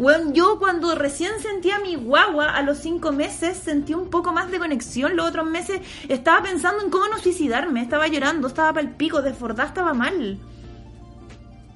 Weón, 0.00 0.32
yo 0.32 0.58
cuando 0.58 0.94
recién 0.94 1.30
sentí 1.42 1.70
a 1.70 1.78
mi 1.78 1.94
guagua 1.94 2.50
a 2.56 2.62
los 2.62 2.78
cinco 2.78 3.12
meses 3.12 3.58
sentí 3.58 3.92
un 3.92 4.08
poco 4.08 4.32
más 4.32 4.50
de 4.50 4.58
conexión. 4.58 5.14
Los 5.14 5.28
otros 5.28 5.44
meses 5.46 5.82
estaba 6.08 6.42
pensando 6.42 6.82
en 6.82 6.88
cómo 6.88 7.06
no 7.08 7.18
suicidarme. 7.18 7.82
Estaba 7.82 8.08
llorando, 8.08 8.48
estaba 8.48 8.72
pa'l 8.72 8.88
pico, 8.96 9.20
desbordada, 9.20 9.68
estaba 9.68 9.92
mal. 9.92 10.38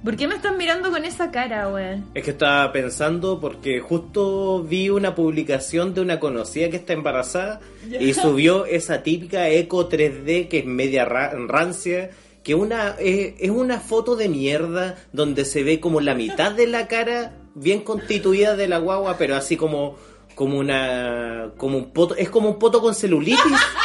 ¿Por 0.02 0.16
qué 0.16 0.26
me 0.26 0.34
estás 0.36 0.56
mirando 0.56 0.90
con 0.90 1.04
esa 1.04 1.30
cara, 1.30 1.68
weón? 1.68 2.06
Es 2.14 2.24
que 2.24 2.30
estaba 2.30 2.72
pensando 2.72 3.40
porque 3.40 3.80
justo 3.80 4.62
vi 4.62 4.88
una 4.88 5.14
publicación 5.14 5.92
de 5.92 6.00
una 6.00 6.18
conocida 6.18 6.70
que 6.70 6.76
está 6.76 6.94
embarazada 6.94 7.60
y 8.00 8.14
subió 8.14 8.64
esa 8.64 9.02
típica 9.02 9.48
eco 9.50 9.88
3D 9.88 10.48
que 10.48 10.60
es 10.60 10.64
media 10.66 11.04
ra- 11.04 11.34
rancia, 11.46 12.10
que 12.42 12.54
una 12.54 12.96
eh, 12.98 13.34
es 13.38 13.50
una 13.50 13.80
foto 13.80 14.16
de 14.16 14.30
mierda 14.30 14.94
donde 15.12 15.44
se 15.44 15.62
ve 15.62 15.78
como 15.78 16.00
la 16.00 16.14
mitad 16.14 16.52
de 16.52 16.66
la 16.66 16.86
cara 16.86 17.32
bien 17.54 17.80
constituida 17.80 18.56
de 18.56 18.68
la 18.68 18.78
guagua, 18.78 19.16
pero 19.18 19.36
así 19.36 19.56
como 19.56 19.96
como 20.34 20.58
una 20.58 21.50
como 21.56 21.78
un 21.78 21.90
poto, 21.90 22.16
es 22.16 22.28
como 22.28 22.48
un 22.48 22.58
poto 22.58 22.80
con 22.80 22.94
celulitis 22.94 23.38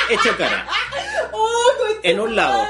hecho 0.09 0.35
cara. 0.37 0.67
En 2.03 2.19
un 2.19 2.35
lado. 2.35 2.63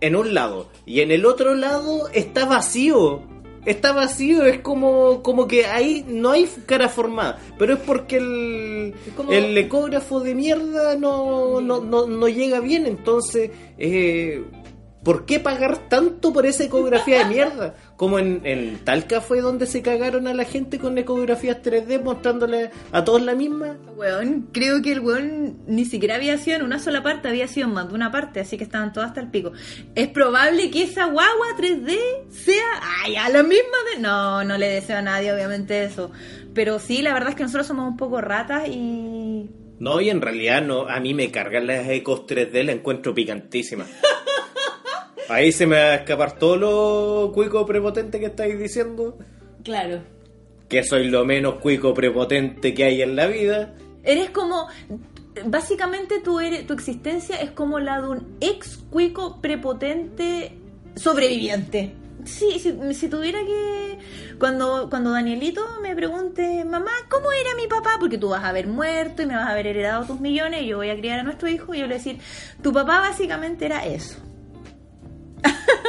En 0.00 0.14
un 0.14 0.34
lado. 0.34 0.68
Y 0.84 1.00
en 1.00 1.10
el 1.10 1.24
otro 1.26 1.54
lado 1.54 2.08
está 2.12 2.44
vacío. 2.44 3.22
Está 3.64 3.92
vacío, 3.92 4.44
es 4.44 4.60
como, 4.60 5.22
como 5.22 5.46
que 5.48 5.66
ahí 5.66 6.04
no 6.06 6.30
hay 6.30 6.48
cara 6.66 6.88
formada. 6.88 7.38
Pero 7.58 7.74
es 7.74 7.80
porque 7.80 8.16
el, 8.18 8.94
como- 9.16 9.32
el 9.32 9.56
ecógrafo 9.58 10.20
de 10.20 10.34
mierda 10.34 10.96
no, 10.96 11.60
no, 11.60 11.80
no, 11.80 12.06
no 12.06 12.28
llega 12.28 12.60
bien. 12.60 12.86
Entonces, 12.86 13.50
eh, 13.78 14.42
¿por 15.02 15.26
qué 15.26 15.40
pagar 15.40 15.88
tanto 15.88 16.32
por 16.32 16.46
esa 16.46 16.64
ecografía 16.64 17.20
de 17.20 17.24
mierda? 17.26 17.74
Como 17.96 18.18
en, 18.18 18.40
en 18.44 18.78
Talca 18.84 19.20
fue 19.20 19.40
donde 19.40 19.66
se 19.66 19.82
cagaron 19.82 20.26
a 20.28 20.34
la 20.34 20.44
gente 20.44 20.78
con 20.78 20.96
ecografías 20.98 21.62
3D 21.62 22.02
mostrándole 22.02 22.70
a 22.92 23.04
todos 23.04 23.22
la 23.22 23.34
misma. 23.34 23.76
Weón, 23.96 24.48
creo 24.52 24.82
que 24.82 24.92
el 24.92 25.00
weón 25.00 25.58
ni 25.66 25.84
siquiera 25.84 26.16
había 26.16 26.38
sido 26.38 26.58
en 26.58 26.62
una 26.62 26.78
sola 26.78 27.02
parte, 27.02 27.28
había 27.28 27.48
sido 27.48 27.68
en 27.68 27.74
más 27.74 27.88
de 27.88 27.94
una 27.94 28.10
parte, 28.10 28.40
así 28.40 28.56
que 28.56 28.64
estaban 28.64 28.92
todas 28.92 29.10
hasta 29.10 29.20
el 29.20 29.30
pico. 29.30 29.52
Es 29.94 30.08
probable 30.08 30.70
que 30.70 30.82
esa 30.82 31.06
guagua 31.06 31.56
3D 31.56 32.30
sea, 32.30 32.64
ay, 33.04 33.16
a 33.16 33.28
la 33.28 33.42
misma 33.42 33.76
de... 33.94 34.00
No, 34.00 34.44
no 34.44 34.58
le 34.58 34.68
deseo 34.68 34.98
a 34.98 35.02
nadie, 35.02 35.32
obviamente, 35.32 35.84
eso. 35.84 36.10
Pero 36.54 36.78
sí, 36.78 37.02
la 37.02 37.14
verdad 37.14 37.30
es 37.30 37.34
que 37.34 37.42
nosotros 37.44 37.66
somos 37.66 37.88
un 37.88 37.96
poco 37.96 38.20
ratas 38.20 38.68
y... 38.68 39.50
No, 39.78 40.00
y 40.00 40.10
en 40.10 40.20
realidad 40.20 40.60
no, 40.60 40.88
a 40.88 40.98
mí 40.98 41.14
me 41.14 41.30
cargan 41.30 41.68
las 41.68 41.88
ecos 41.88 42.26
3D, 42.26 42.64
la 42.64 42.72
encuentro 42.72 43.14
picantísima. 43.14 43.86
Ahí 45.28 45.52
se 45.52 45.66
me 45.66 45.76
va 45.76 45.82
a 45.90 45.94
escapar 45.96 46.38
todo 46.38 46.56
lo 46.56 47.32
cuico 47.32 47.66
prepotente 47.66 48.18
que 48.18 48.26
estáis 48.26 48.58
diciendo. 48.58 49.18
Claro. 49.62 50.00
Que 50.68 50.82
soy 50.82 51.08
lo 51.08 51.24
menos 51.24 51.56
cuico 51.56 51.92
prepotente 51.94 52.72
que 52.74 52.84
hay 52.84 53.02
en 53.02 53.16
la 53.16 53.26
vida. 53.26 53.74
Eres 54.02 54.30
como... 54.30 54.68
Básicamente 55.44 56.18
tu, 56.20 56.40
eres- 56.40 56.66
tu 56.66 56.72
existencia 56.72 57.36
es 57.36 57.50
como 57.52 57.78
la 57.78 58.00
de 58.00 58.08
un 58.08 58.36
ex 58.40 58.78
cuico 58.90 59.40
prepotente 59.40 60.52
sobreviviente. 60.96 61.94
Sí, 62.24 62.58
si, 62.58 62.74
si 62.94 63.08
tuviera 63.08 63.38
que... 63.44 63.98
Cuando, 64.40 64.88
cuando 64.90 65.10
Danielito 65.12 65.60
me 65.80 65.94
pregunte, 65.94 66.64
mamá, 66.64 66.90
¿cómo 67.08 67.30
era 67.32 67.54
mi 67.56 67.66
papá? 67.68 67.96
Porque 68.00 68.18
tú 68.18 68.30
vas 68.30 68.42
a 68.44 68.48
haber 68.48 68.66
muerto 68.66 69.22
y 69.22 69.26
me 69.26 69.36
vas 69.36 69.46
a 69.46 69.50
haber 69.52 69.66
heredado 69.68 70.06
tus 70.06 70.20
millones 70.20 70.62
y 70.62 70.66
yo 70.68 70.78
voy 70.78 70.90
a 70.90 70.96
criar 70.96 71.20
a 71.20 71.22
nuestro 71.22 71.48
hijo 71.48 71.74
y 71.74 71.78
yo 71.78 71.86
le 71.86 71.94
voy 71.94 72.00
a 72.00 72.04
decir, 72.04 72.18
tu 72.62 72.72
papá 72.72 73.00
básicamente 73.00 73.66
era 73.66 73.84
eso. 73.86 74.18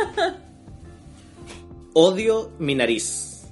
Odio 1.94 2.52
mi 2.60 2.76
nariz. 2.76 3.48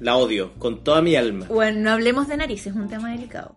La 0.00 0.16
odio 0.16 0.52
con 0.58 0.84
toda 0.84 1.00
mi 1.00 1.16
alma. 1.16 1.46
Bueno, 1.48 1.80
no 1.80 1.90
hablemos 1.92 2.28
de 2.28 2.36
narices, 2.36 2.68
es 2.68 2.74
un 2.76 2.88
tema 2.88 3.10
delicado. 3.12 3.54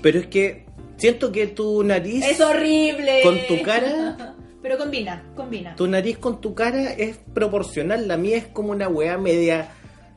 Pero 0.00 0.20
es 0.20 0.26
que 0.28 0.64
siento 0.96 1.30
que 1.32 1.48
tu 1.48 1.82
nariz... 1.82 2.24
Es 2.24 2.40
horrible. 2.40 3.20
Con 3.22 3.38
tu 3.46 3.62
cara... 3.62 4.34
Pero 4.62 4.78
combina, 4.78 5.22
combina. 5.36 5.76
Tu 5.76 5.86
nariz 5.86 6.18
con 6.18 6.40
tu 6.40 6.54
cara 6.54 6.92
es 6.92 7.18
proporcional. 7.34 8.08
La 8.08 8.16
mía 8.16 8.38
es 8.38 8.46
como 8.46 8.70
una 8.70 8.88
weá 8.88 9.18
media... 9.18 9.68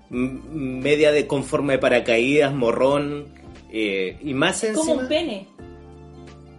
Media 0.09 1.11
de 1.11 1.27
con 1.27 1.43
forma 1.43 1.73
de 1.73 1.79
paracaídas, 1.79 2.53
morrón... 2.53 3.25
eh, 3.71 4.17
y 4.23 4.33
más 4.33 4.63
encima... 4.63 4.85
Como 4.85 5.01
un 5.01 5.07
pene. 5.07 5.47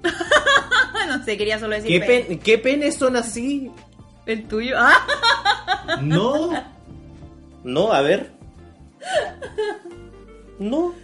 no 1.09 1.25
sé, 1.25 1.37
quería 1.37 1.59
solo 1.59 1.75
decir 1.75 1.91
¿Qué, 2.01 2.07
pene. 2.07 2.23
pen- 2.25 2.39
¿Qué 2.39 2.59
penes 2.59 2.95
son 2.97 3.17
así? 3.17 3.71
El 4.27 4.47
tuyo. 4.47 4.77
Ah. 4.79 5.99
No. 6.03 6.51
No, 7.65 7.93
a 7.93 8.01
ver. 8.01 8.33
No. 10.59 10.95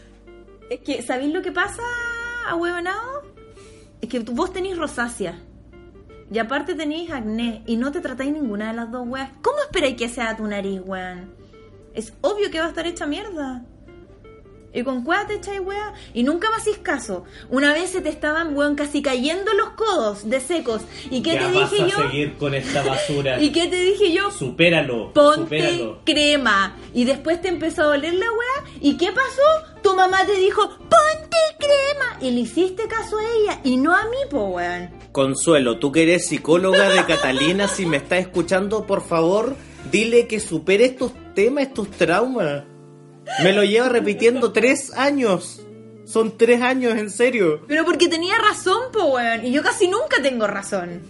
Es 0.70 0.80
que, 0.80 1.02
¿sabéis 1.02 1.32
lo 1.32 1.42
que 1.42 1.52
pasa, 1.52 1.82
ahuevonado? 2.48 3.22
Es 4.00 4.08
que 4.08 4.20
vos 4.20 4.52
tenés 4.52 4.76
rosácea. 4.76 5.38
Y 6.30 6.38
aparte 6.38 6.74
tenéis 6.74 7.10
acné. 7.10 7.62
Y 7.66 7.76
no 7.76 7.92
te 7.92 8.00
tratáis 8.00 8.32
ninguna 8.32 8.68
de 8.68 8.74
las 8.74 8.90
dos 8.90 9.06
weas. 9.06 9.30
¿Cómo 9.42 9.58
esperáis 9.60 9.96
que 9.96 10.08
sea 10.08 10.36
tu 10.36 10.46
nariz, 10.46 10.80
weón? 10.84 11.34
Es 11.94 12.12
obvio 12.20 12.50
que 12.50 12.58
va 12.58 12.66
a 12.66 12.68
estar 12.68 12.86
hecha 12.86 13.06
mierda. 13.06 13.64
Y 14.76 14.84
con 14.84 15.04
cueva 15.04 15.26
te 15.26 15.36
echáis 15.36 15.60
wea. 15.60 15.94
Y 16.12 16.22
nunca 16.22 16.50
me 16.50 16.56
hacís 16.56 16.76
caso. 16.76 17.24
Una 17.48 17.72
vez 17.72 17.88
se 17.88 18.02
te 18.02 18.10
estaban, 18.10 18.54
weón, 18.54 18.74
casi 18.74 19.00
cayendo 19.00 19.54
los 19.54 19.70
codos 19.70 20.28
de 20.28 20.38
secos. 20.38 20.82
¿Y 21.10 21.22
qué 21.22 21.36
te 21.36 21.50
dije 21.50 21.88
yo? 21.88 22.38
con 22.38 22.54
esta 22.54 22.82
basura. 22.82 23.40
¿Y 23.40 23.52
qué 23.52 23.68
te 23.68 23.80
dije 23.80 24.12
yo? 24.12 24.30
Supéralo. 24.30 25.14
Ponte 25.14 25.94
crema. 26.04 26.76
Y 26.92 27.06
después 27.06 27.40
te 27.40 27.48
empezó 27.48 27.84
a 27.84 27.86
doler 27.86 28.12
la 28.12 28.26
weá. 28.26 28.70
¿Y 28.82 28.98
qué 28.98 29.12
pasó? 29.12 29.80
Tu 29.82 29.96
mamá 29.96 30.26
te 30.26 30.36
dijo, 30.36 30.68
ponte 30.68 31.36
crema. 31.58 32.18
Y 32.20 32.32
le 32.32 32.40
hiciste 32.40 32.86
caso 32.86 33.16
a 33.16 33.22
ella 33.22 33.60
y 33.64 33.78
no 33.78 33.94
a 33.94 34.04
mí, 34.04 34.18
po, 34.28 34.44
weón. 34.48 34.90
Consuelo, 35.10 35.78
tú 35.78 35.90
que 35.90 36.02
eres 36.02 36.26
psicóloga 36.26 36.90
de 36.90 37.02
Catalina, 37.06 37.66
si 37.66 37.86
me 37.86 37.96
estás 37.96 38.18
escuchando, 38.18 38.86
por 38.86 39.00
favor, 39.00 39.56
dile 39.90 40.26
que 40.26 40.38
supere 40.38 40.84
estos 40.84 41.12
temas, 41.34 41.68
estos 41.68 41.90
traumas. 41.92 42.64
Me 43.42 43.52
lo 43.52 43.64
lleva 43.64 43.88
repitiendo 43.88 44.52
tres 44.52 44.92
años. 44.96 45.62
Son 46.04 46.38
tres 46.38 46.62
años, 46.62 46.96
en 46.96 47.10
serio. 47.10 47.62
Pero 47.66 47.84
porque 47.84 48.08
tenía 48.08 48.34
razón, 48.38 48.92
po, 48.92 49.14
weón. 49.14 49.44
Y 49.44 49.52
yo 49.52 49.62
casi 49.62 49.88
nunca 49.88 50.22
tengo 50.22 50.46
razón. 50.46 51.02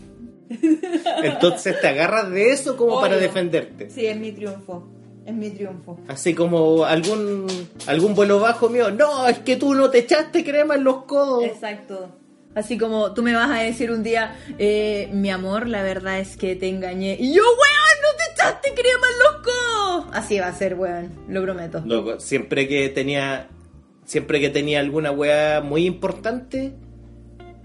Entonces 1.22 1.80
te 1.80 1.88
agarras 1.88 2.30
de 2.30 2.52
eso 2.52 2.76
como 2.76 3.00
para 3.00 3.16
defenderte. 3.16 3.90
Sí, 3.90 4.06
es 4.06 4.16
mi 4.16 4.32
triunfo. 4.32 4.88
Es 5.26 5.34
mi 5.34 5.50
triunfo. 5.50 5.98
Así 6.08 6.34
como 6.34 6.84
algún 6.84 7.46
algún 7.86 8.14
vuelo 8.14 8.38
bajo 8.38 8.68
mío, 8.68 8.90
no, 8.92 9.26
es 9.26 9.40
que 9.40 9.56
tú 9.56 9.74
no 9.74 9.90
te 9.90 9.98
echaste 9.98 10.44
crema 10.44 10.76
en 10.76 10.84
los 10.84 11.04
codos. 11.04 11.44
Exacto. 11.44 12.10
Así 12.56 12.78
como 12.78 13.12
tú 13.14 13.22
me 13.22 13.34
vas 13.34 13.50
a 13.50 13.62
decir 13.62 13.92
un 13.92 14.02
día, 14.02 14.34
eh, 14.58 15.08
mi 15.12 15.30
amor, 15.30 15.68
la 15.68 15.82
verdad 15.82 16.18
es 16.18 16.36
que 16.36 16.56
te 16.56 16.68
engañé. 16.68 17.16
Y 17.20 17.34
yo, 17.34 17.42
weón, 17.42 17.96
no 18.02 18.16
te 18.16 18.32
echaste 18.32 18.74
crema 18.74 19.06
codos. 19.44 20.06
Así 20.12 20.38
va 20.38 20.48
a 20.48 20.54
ser, 20.54 20.74
weón, 20.74 21.12
lo 21.28 21.42
prometo. 21.42 21.82
Loco, 21.84 22.18
siempre 22.18 22.66
que 22.66 22.88
tenía 22.88 23.48
siempre 24.06 24.40
que 24.40 24.48
tenía 24.48 24.80
alguna 24.80 25.10
weá 25.10 25.60
muy 25.60 25.84
importante, 25.84 26.72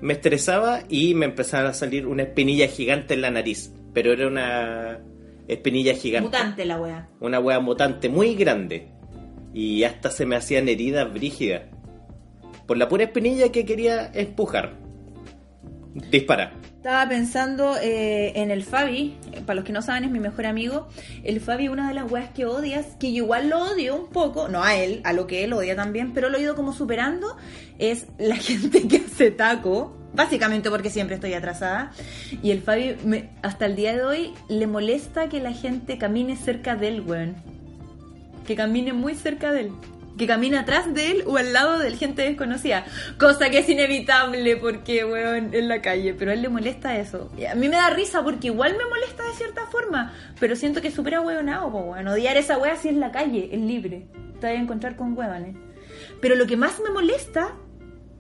me 0.02 0.14
estresaba 0.14 0.82
y 0.90 1.14
me 1.14 1.28
empezaba 1.28 1.70
a 1.70 1.74
salir 1.74 2.08
una 2.08 2.24
espinilla 2.24 2.68
gigante 2.68 3.14
en 3.14 3.22
la 3.22 3.32
nariz. 3.32 3.72
Pero 3.94 4.12
era 4.12 4.28
una 4.28 5.00
espinilla 5.48 5.94
gigante. 5.94 6.28
Mutante 6.28 6.66
la 6.66 6.82
weá. 6.82 7.10
Una 7.20 7.40
weá 7.40 7.60
mutante 7.60 8.10
muy 8.10 8.36
grande. 8.36 8.90
Y 9.54 9.84
hasta 9.84 10.10
se 10.10 10.26
me 10.26 10.36
hacían 10.36 10.68
heridas 10.68 11.12
brígidas. 11.14 11.64
Por 12.72 12.78
la 12.78 12.88
pura 12.88 13.04
espinilla 13.04 13.52
que 13.52 13.66
quería 13.66 14.10
empujar. 14.14 14.78
Dispara. 16.10 16.54
Estaba 16.78 17.10
pensando 17.10 17.76
eh, 17.76 18.32
en 18.36 18.50
el 18.50 18.64
Fabi, 18.64 19.18
para 19.46 19.56
los 19.56 19.66
que 19.66 19.74
no 19.74 19.82
saben 19.82 20.06
es 20.06 20.10
mi 20.10 20.22
mejor 20.22 20.46
amigo. 20.46 20.88
El 21.26 21.42
Fabi, 21.42 21.68
una 21.68 21.90
de 21.90 21.96
las 21.96 22.10
weas 22.10 22.30
que 22.30 22.46
odias, 22.46 22.96
que 22.98 23.12
yo 23.12 23.26
igual 23.26 23.50
lo 23.50 23.60
odio 23.62 23.98
un 23.98 24.08
poco, 24.08 24.48
no 24.48 24.64
a 24.64 24.78
él, 24.78 25.02
a 25.04 25.12
lo 25.12 25.28
que 25.28 25.44
él 25.44 25.52
odia 25.52 25.76
también, 25.76 26.14
pero 26.14 26.30
lo 26.30 26.38
he 26.38 26.44
ido 26.44 26.56
como 26.56 26.72
superando, 26.72 27.36
es 27.78 28.08
la 28.18 28.36
gente 28.38 28.88
que 28.88 29.04
hace 29.06 29.32
taco, 29.32 29.94
básicamente 30.14 30.70
porque 30.70 30.90
siempre 30.90 31.16
estoy 31.16 31.34
atrasada. 31.34 31.92
Y 32.42 32.52
el 32.52 32.62
Fabi, 32.62 32.96
hasta 33.42 33.66
el 33.66 33.76
día 33.76 33.94
de 33.94 34.04
hoy, 34.04 34.34
le 34.48 34.66
molesta 34.66 35.28
que 35.28 35.42
la 35.42 35.52
gente 35.52 35.98
camine 35.98 36.38
cerca 36.38 36.78
de 36.78 36.88
él, 36.88 37.02
weón. 37.02 37.36
Que 38.48 38.56
camine 38.56 38.94
muy 38.94 39.14
cerca 39.14 39.52
de 39.52 39.60
él. 39.60 39.72
Que 40.18 40.28
camine 40.28 40.58
atrás 40.58 40.94
de 40.94 41.12
él 41.12 41.24
o 41.26 41.38
al 41.38 41.54
lado 41.54 41.80
de 41.80 41.96
gente 41.96 42.22
desconocida. 42.24 42.86
Cosa 43.18 43.50
que 43.50 43.60
es 43.60 43.70
inevitable 43.70 44.58
porque, 44.58 45.06
weón, 45.06 45.54
en 45.54 45.68
la 45.68 45.82
calle. 45.82 46.14
Pero 46.14 46.32
a 46.32 46.34
él 46.34 46.42
le 46.42 46.50
molesta 46.50 46.98
eso. 46.98 47.32
Y 47.38 47.46
a 47.46 47.56
mí 47.56 47.70
me 47.70 47.78
da 47.78 47.90
risa 47.90 48.24
porque 48.24 48.48
igual 48.48 48.76
me 48.78 48.86
molesta 48.86 49.24
de 49.24 49.34
cierta 49.34 49.66
forma. 49.68 50.14
Pero 50.40 50.56
siento 50.56 50.82
que 50.82 50.90
es 50.90 50.94
súper 50.94 51.16
ahueonado, 51.16 51.72
po, 51.72 51.80
weón. 51.80 52.08
Odiar 52.08 52.38
esa 52.38 52.58
wea 52.58 52.76
si 52.76 52.90
es 52.90 52.96
la 52.96 53.12
calle, 53.12 53.50
es 53.52 53.62
libre. 53.62 54.08
Te 54.40 54.48
vas 54.48 54.56
a 54.56 54.60
encontrar 54.60 54.96
con 54.96 55.18
huevones. 55.18 55.56
Pero 56.20 56.36
lo 56.36 56.46
que 56.46 56.58
más 56.58 56.80
me 56.80 56.90
molesta 56.90 57.56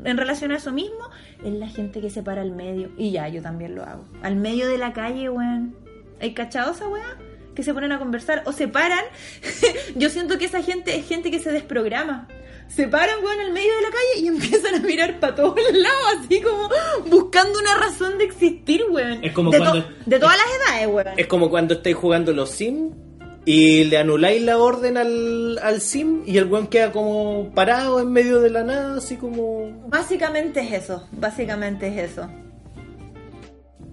en 0.04 0.18
relación 0.18 0.52
a 0.52 0.58
eso 0.58 0.72
mismo 0.72 1.10
es 1.44 1.54
la 1.54 1.68
gente 1.68 2.02
que 2.02 2.10
se 2.10 2.24
para 2.24 2.42
al 2.42 2.52
medio. 2.52 2.92
Y 2.98 3.12
ya, 3.12 3.28
yo 3.28 3.42
también 3.42 3.76
lo 3.76 3.84
hago. 3.84 4.06
Al 4.22 4.36
medio 4.36 4.68
de 4.68 4.78
la 4.78 4.94
calle, 4.94 5.30
weón. 5.30 5.76
¿Hay 6.20 6.34
cachado 6.34 6.72
esa 6.72 6.88
weá? 6.88 7.18
Que 7.56 7.64
se 7.64 7.74
ponen 7.74 7.92
a 7.92 8.00
conversar 8.00 8.44
o 8.46 8.52
se 8.54 8.68
paran. 8.68 9.04
yo 9.96 10.10
siento 10.10 10.38
que 10.38 10.46
esa 10.46 10.62
gente 10.64 10.96
es 10.96 11.08
gente 11.08 11.32
que 11.32 11.40
se 11.40 11.52
desprograma. 11.52 12.28
Se 12.68 12.88
paran, 12.88 13.22
weón, 13.24 13.40
al 13.42 13.52
medio 13.52 13.76
de 13.76 13.82
la 13.82 13.90
calle 13.90 14.22
y 14.22 14.28
empiezan 14.30 14.76
a 14.76 14.80
mirar 14.80 15.20
para 15.20 15.36
todos 15.36 15.58
lados, 15.74 16.26
así 16.26 16.40
como 16.42 16.70
buscando 17.08 17.60
una 17.60 17.76
razón 17.76 18.18
de 18.18 18.24
existir, 18.24 18.84
weón. 18.90 19.24
Es 19.24 19.34
como 19.34 19.52
de, 19.52 19.58
cuando- 19.58 19.86
de 20.06 20.20
todas 20.20 20.38
las 20.38 20.70
edades, 20.80 20.88
weón. 20.88 21.20
Es 21.20 21.28
como 21.28 21.50
cuando 21.50 21.74
estáis 21.74 21.96
jugando 21.98 22.32
los 22.32 22.50
Sims 22.52 22.96
y 23.44 23.86
le 23.86 23.98
anuláis 23.98 24.42
la 24.44 24.58
orden 24.60 24.96
al, 24.98 25.58
al 25.64 25.82
Sim 25.82 26.22
y 26.26 26.38
el 26.38 26.46
weón 26.46 26.68
queda 26.68 26.92
como 26.94 27.52
parado 27.54 28.00
en 28.00 28.12
medio 28.14 28.40
de 28.40 28.52
la 28.52 28.64
nada, 28.64 28.98
así 28.98 29.18
como... 29.18 29.88
Básicamente 29.90 30.62
es 30.62 30.72
eso, 30.84 31.08
básicamente 31.12 31.88
es 31.90 32.12
eso. 32.12 32.30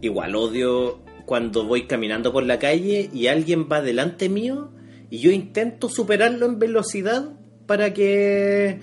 Igual 0.01 0.37
odio 0.37 1.01
cuando 1.29 1.65
voy 1.65 1.87
caminando 1.87 2.33
por 2.33 2.43
la 2.45 2.59
calle 2.59 3.11
y 3.13 3.27
alguien 3.27 3.69
va 3.71 3.83
delante 3.83 4.31
mío 4.31 4.71
y 5.11 5.19
yo 5.19 5.31
intento 5.31 5.91
superarlo 5.91 6.47
en 6.47 6.59
velocidad 6.59 7.33
para 7.67 7.93
que 7.93 8.81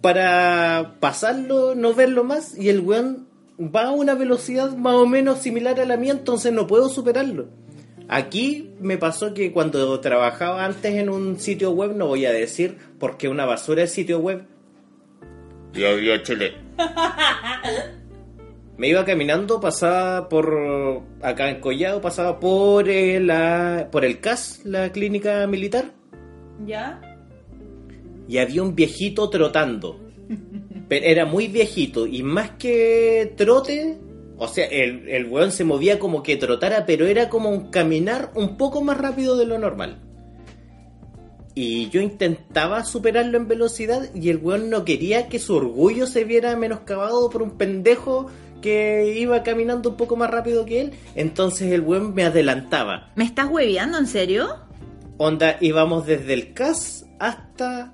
para 0.00 0.96
pasarlo, 0.98 1.76
no 1.76 1.94
verlo 1.94 2.24
más 2.24 2.58
y 2.58 2.68
el 2.68 2.80
weón 2.80 3.28
va 3.60 3.84
a 3.84 3.90
una 3.92 4.16
velocidad 4.16 4.76
más 4.76 4.94
o 4.94 5.06
menos 5.06 5.38
similar 5.38 5.78
a 5.78 5.84
la 5.84 5.96
mía, 5.96 6.10
entonces 6.10 6.52
no 6.52 6.66
puedo 6.66 6.88
superarlo. 6.88 7.46
Aquí 8.08 8.72
me 8.80 8.98
pasó 8.98 9.32
que 9.32 9.52
cuando 9.52 10.00
trabajaba 10.00 10.64
antes 10.64 10.96
en 10.96 11.08
un 11.08 11.38
sitio 11.38 11.70
web, 11.70 11.94
no 11.94 12.08
voy 12.08 12.26
a 12.26 12.32
decir 12.32 12.76
porque 12.98 13.28
una 13.28 13.44
basura 13.44 13.82
de 13.82 13.88
sitio 13.88 14.18
web. 14.18 14.42
A 15.76 15.94
día, 15.94 16.22
Chile. 16.24 16.54
Me 18.78 18.88
iba 18.88 19.04
caminando, 19.04 19.60
pasaba 19.60 20.28
por 20.28 21.02
acá 21.20 21.50
en 21.50 21.60
Collado, 21.60 22.00
pasaba 22.00 22.38
por 22.40 22.88
el, 22.88 23.26
la- 23.26 23.88
por 23.90 24.04
el 24.04 24.20
CAS, 24.20 24.60
la 24.64 24.90
clínica 24.92 25.46
militar, 25.48 25.92
¿Ya? 26.64 27.00
y 28.28 28.38
había 28.38 28.62
un 28.62 28.74
viejito 28.74 29.28
trotando. 29.30 29.98
Pero 30.88 31.04
era 31.04 31.26
muy 31.26 31.48
viejito 31.48 32.06
y 32.06 32.22
más 32.22 32.52
que 32.52 33.34
trote, 33.36 33.98
o 34.38 34.46
sea, 34.48 34.64
el, 34.66 35.08
el 35.08 35.26
weón 35.26 35.50
se 35.52 35.64
movía 35.64 35.98
como 35.98 36.22
que 36.22 36.36
trotara, 36.36 36.86
pero 36.86 37.06
era 37.06 37.28
como 37.28 37.50
un 37.50 37.70
caminar 37.70 38.30
un 38.34 38.56
poco 38.56 38.82
más 38.82 38.96
rápido 38.96 39.36
de 39.36 39.44
lo 39.44 39.58
normal. 39.58 40.00
Y 41.54 41.90
yo 41.90 42.00
intentaba 42.00 42.84
superarlo 42.84 43.36
en 43.36 43.48
velocidad 43.48 44.08
y 44.14 44.30
el 44.30 44.38
weón 44.38 44.70
no 44.70 44.84
quería 44.84 45.28
que 45.28 45.38
su 45.40 45.56
orgullo 45.56 46.06
se 46.06 46.24
viera 46.24 46.56
menoscabado 46.56 47.28
por 47.28 47.42
un 47.42 47.58
pendejo 47.58 48.28
que 48.60 49.14
iba 49.18 49.42
caminando 49.42 49.90
un 49.90 49.96
poco 49.96 50.16
más 50.16 50.30
rápido 50.30 50.64
que 50.64 50.80
él. 50.80 50.92
Entonces 51.14 51.72
el 51.72 51.82
weón 51.82 52.14
me 52.14 52.24
adelantaba. 52.24 53.10
¿Me 53.14 53.24
estás 53.24 53.46
hueveando, 53.50 53.98
en 53.98 54.06
serio? 54.06 54.48
Onda, 55.16 55.56
íbamos 55.60 56.06
desde 56.06 56.34
el 56.34 56.52
CAS 56.52 57.06
hasta 57.18 57.92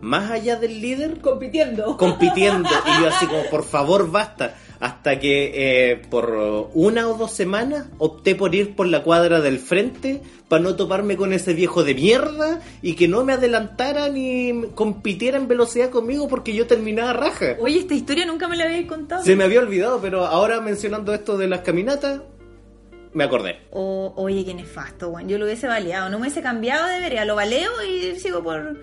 más 0.00 0.30
allá 0.30 0.56
del 0.56 0.80
líder 0.80 1.20
Compitiendo. 1.20 1.96
compitiendo 1.98 2.68
y 2.68 3.02
yo 3.02 3.08
así 3.08 3.26
como 3.26 3.44
por 3.50 3.64
favor 3.64 4.10
basta 4.10 4.54
hasta 4.80 5.20
que 5.20 5.52
eh, 5.54 6.02
por 6.08 6.70
una 6.72 7.06
o 7.08 7.14
dos 7.14 7.32
semanas 7.32 7.86
opté 7.98 8.34
por 8.34 8.54
ir 8.54 8.74
por 8.74 8.86
la 8.86 9.02
cuadra 9.02 9.40
del 9.40 9.58
frente 9.58 10.22
para 10.48 10.62
no 10.62 10.74
toparme 10.74 11.16
con 11.16 11.34
ese 11.34 11.52
viejo 11.52 11.84
de 11.84 11.94
mierda 11.94 12.60
y 12.80 12.94
que 12.94 13.06
no 13.06 13.22
me 13.22 13.34
adelantara 13.34 14.08
ni 14.08 14.68
compitiera 14.74 15.36
en 15.36 15.48
velocidad 15.48 15.90
conmigo 15.90 16.28
porque 16.28 16.54
yo 16.54 16.66
terminaba 16.66 17.12
raja. 17.12 17.56
Oye, 17.60 17.80
esta 17.80 17.94
historia 17.94 18.24
nunca 18.24 18.48
me 18.48 18.56
la 18.56 18.64
habéis 18.64 18.86
contado. 18.86 19.22
Se 19.22 19.36
me 19.36 19.44
había 19.44 19.60
olvidado, 19.60 20.00
pero 20.00 20.24
ahora 20.24 20.60
mencionando 20.62 21.12
esto 21.12 21.36
de 21.36 21.46
las 21.46 21.60
caminatas, 21.60 22.22
me 23.12 23.24
acordé. 23.24 23.58
O, 23.70 24.12
oye, 24.16 24.44
qué 24.44 24.54
nefasto, 24.54 25.10
weón. 25.10 25.28
Yo 25.28 25.38
lo 25.38 25.44
hubiese 25.44 25.66
baleado. 25.66 26.08
No 26.08 26.18
me 26.18 26.22
hubiese 26.22 26.42
cambiado 26.42 26.86
de 26.88 27.00
vereda. 27.00 27.24
Lo 27.24 27.34
baleo 27.34 27.70
y 27.82 28.18
sigo 28.18 28.42
por, 28.42 28.78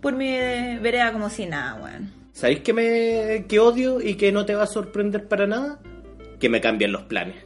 por 0.00 0.14
mi 0.14 0.28
eh, 0.28 0.78
vereda 0.80 1.12
como 1.12 1.30
si 1.30 1.46
nada, 1.46 1.80
weón. 1.82 2.12
¿Sabéis 2.32 2.60
que 2.60 2.72
me 2.72 3.46
que 3.48 3.58
odio 3.58 4.00
y 4.00 4.14
que 4.14 4.30
no 4.30 4.44
te 4.44 4.54
va 4.54 4.64
a 4.64 4.66
sorprender 4.66 5.26
para 5.26 5.46
nada? 5.46 5.80
Que 6.38 6.48
me 6.48 6.60
cambien 6.60 6.92
los 6.92 7.02
planes. 7.02 7.36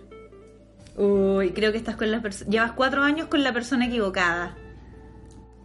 Uy, 0.96 1.52
creo 1.52 1.72
que 1.72 1.78
estás 1.78 1.96
con 1.96 2.10
la 2.10 2.20
persona... 2.20 2.50
Llevas 2.50 2.72
cuatro 2.72 3.02
años 3.02 3.28
con 3.28 3.42
la 3.42 3.52
persona 3.52 3.86
equivocada. 3.86 4.54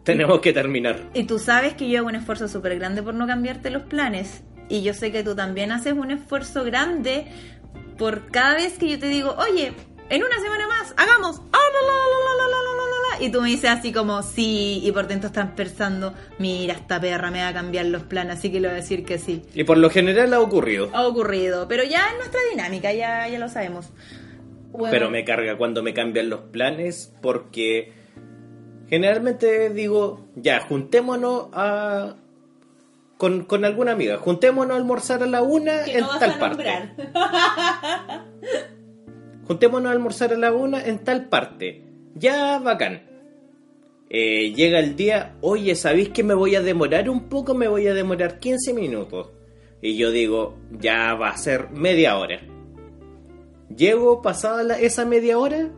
Tenemos 0.03 0.39
que 0.39 0.53
terminar. 0.53 1.09
Y 1.13 1.25
tú 1.25 1.37
sabes 1.37 1.73
que 1.73 1.89
yo 1.89 1.99
hago 1.99 2.07
un 2.07 2.15
esfuerzo 2.15 2.47
súper 2.47 2.79
grande 2.79 3.03
por 3.03 3.13
no 3.13 3.27
cambiarte 3.27 3.69
los 3.69 3.83
planes. 3.83 4.43
Y 4.69 4.81
yo 4.81 4.93
sé 4.93 5.11
que 5.11 5.23
tú 5.23 5.35
también 5.35 5.73
haces 5.73 5.93
un 5.93 6.11
esfuerzo 6.11 6.63
grande 6.63 7.27
por 7.97 8.27
cada 8.31 8.55
vez 8.55 8.77
que 8.77 8.89
yo 8.89 8.99
te 8.99 9.09
digo, 9.09 9.35
oye, 9.37 9.73
en 10.09 10.23
una 10.23 10.39
semana 10.39 10.67
más, 10.67 10.93
hagamos. 10.95 11.41
ah, 11.51 11.57
la, 11.73 11.81
la, 11.81 12.47
la, 12.47 12.76
la, 13.19 13.25
la, 13.25 13.25
la, 13.25 13.25
la, 13.25 13.25
la, 13.25 13.25
la", 13.25 13.25
Y 13.25 13.31
tú 13.31 13.41
me 13.41 13.49
dices 13.49 13.69
así 13.69 13.91
como, 13.91 14.21
sí, 14.21 14.81
y 14.83 14.91
por 14.91 15.07
dentro 15.07 15.27
estás 15.27 15.49
pensando, 15.55 16.13
mira, 16.39 16.73
esta 16.73 16.99
perra 16.99 17.31
me 17.31 17.39
va 17.39 17.49
a 17.49 17.53
cambiar 17.53 17.85
los 17.85 18.03
planes, 18.03 18.37
así 18.37 18.51
que 18.51 18.59
le 18.59 18.67
voy 18.67 18.73
a 18.73 18.81
decir 18.81 19.05
que 19.05 19.17
sí. 19.17 19.43
Y 19.53 19.63
por 19.63 19.77
lo 19.77 19.89
general 19.89 20.33
ha 20.33 20.39
ocurrido. 20.39 20.89
Ha 20.93 21.07
ocurrido, 21.07 21.67
pero 21.67 21.83
ya 21.83 22.07
es 22.09 22.17
nuestra 22.17 22.39
dinámica, 22.51 22.93
ya, 22.93 23.27
ya 23.27 23.39
lo 23.39 23.49
sabemos. 23.49 23.89
Bueno, 24.71 24.91
Pero 24.91 25.09
me 25.09 25.23
carga 25.23 25.57
cuando 25.57 25.81
me 25.81 25.93
cambian 25.93 26.29
los 26.29 26.41
planes 26.41 27.13
porque 27.21 27.93
generalmente 28.89 29.69
digo, 29.71 30.27
ya, 30.35 30.59
juntémonos 30.61 31.47
a... 31.53 32.15
Con, 33.17 33.45
con 33.45 33.65
alguna 33.65 33.93
amiga, 33.93 34.17
juntémonos 34.17 34.75
a 34.75 34.77
almorzar 34.77 35.23
a 35.23 35.25
la 35.25 35.41
una 35.41 35.85
que 35.85 35.93
en 35.93 36.01
no 36.01 36.07
vas 36.07 36.19
tal 36.19 36.31
a 36.31 36.39
parte. 36.39 36.71
Juntémonos 39.47 39.89
a 39.89 39.91
almorzar 39.91 40.33
a 40.33 40.37
la 40.37 40.51
una 40.51 40.85
en 40.85 40.99
tal 40.99 41.25
parte. 41.25 41.83
Ya, 42.13 42.59
bacán. 42.59 43.06
Eh, 44.09 44.53
llega 44.53 44.79
el 44.79 44.95
día, 44.95 45.35
oye, 45.41 45.75
¿sabéis 45.75 46.09
que 46.09 46.23
me 46.23 46.33
voy 46.33 46.55
a 46.55 46.61
demorar 46.61 47.09
un 47.09 47.27
poco? 47.27 47.53
Me 47.53 47.67
voy 47.67 47.87
a 47.87 47.93
demorar 47.93 48.39
15 48.39 48.73
minutos. 48.73 49.29
Y 49.81 49.97
yo 49.97 50.11
digo, 50.11 50.57
ya 50.79 51.13
va 51.13 51.29
a 51.29 51.37
ser 51.37 51.69
media 51.71 52.17
hora. 52.17 52.41
Llego 53.75 54.21
pasada 54.21 54.79
esa 54.79 55.05
media 55.05 55.37
hora 55.37 55.69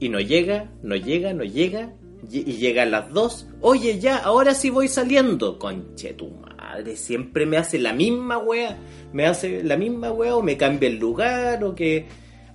y 0.00 0.08
no 0.08 0.20
llega, 0.20 0.70
no 0.82 0.96
llega, 0.96 1.32
no 1.34 1.44
llega. 1.44 1.94
Y 2.30 2.38
y 2.38 2.56
llega 2.56 2.82
a 2.82 2.86
las 2.86 3.12
dos. 3.12 3.48
Oye, 3.60 3.98
ya, 3.98 4.16
ahora 4.16 4.54
sí 4.54 4.70
voy 4.70 4.88
saliendo. 4.88 5.58
Conche 5.58 6.14
tu 6.14 6.30
madre, 6.30 6.96
siempre 6.96 7.46
me 7.46 7.56
hace 7.56 7.78
la 7.78 7.92
misma 7.92 8.38
wea. 8.38 8.76
Me 9.12 9.26
hace 9.26 9.62
la 9.62 9.76
misma 9.76 10.12
wea 10.12 10.36
o 10.36 10.42
me 10.42 10.56
cambia 10.56 10.88
el 10.88 10.98
lugar 10.98 11.62
o 11.64 11.74
que. 11.74 12.06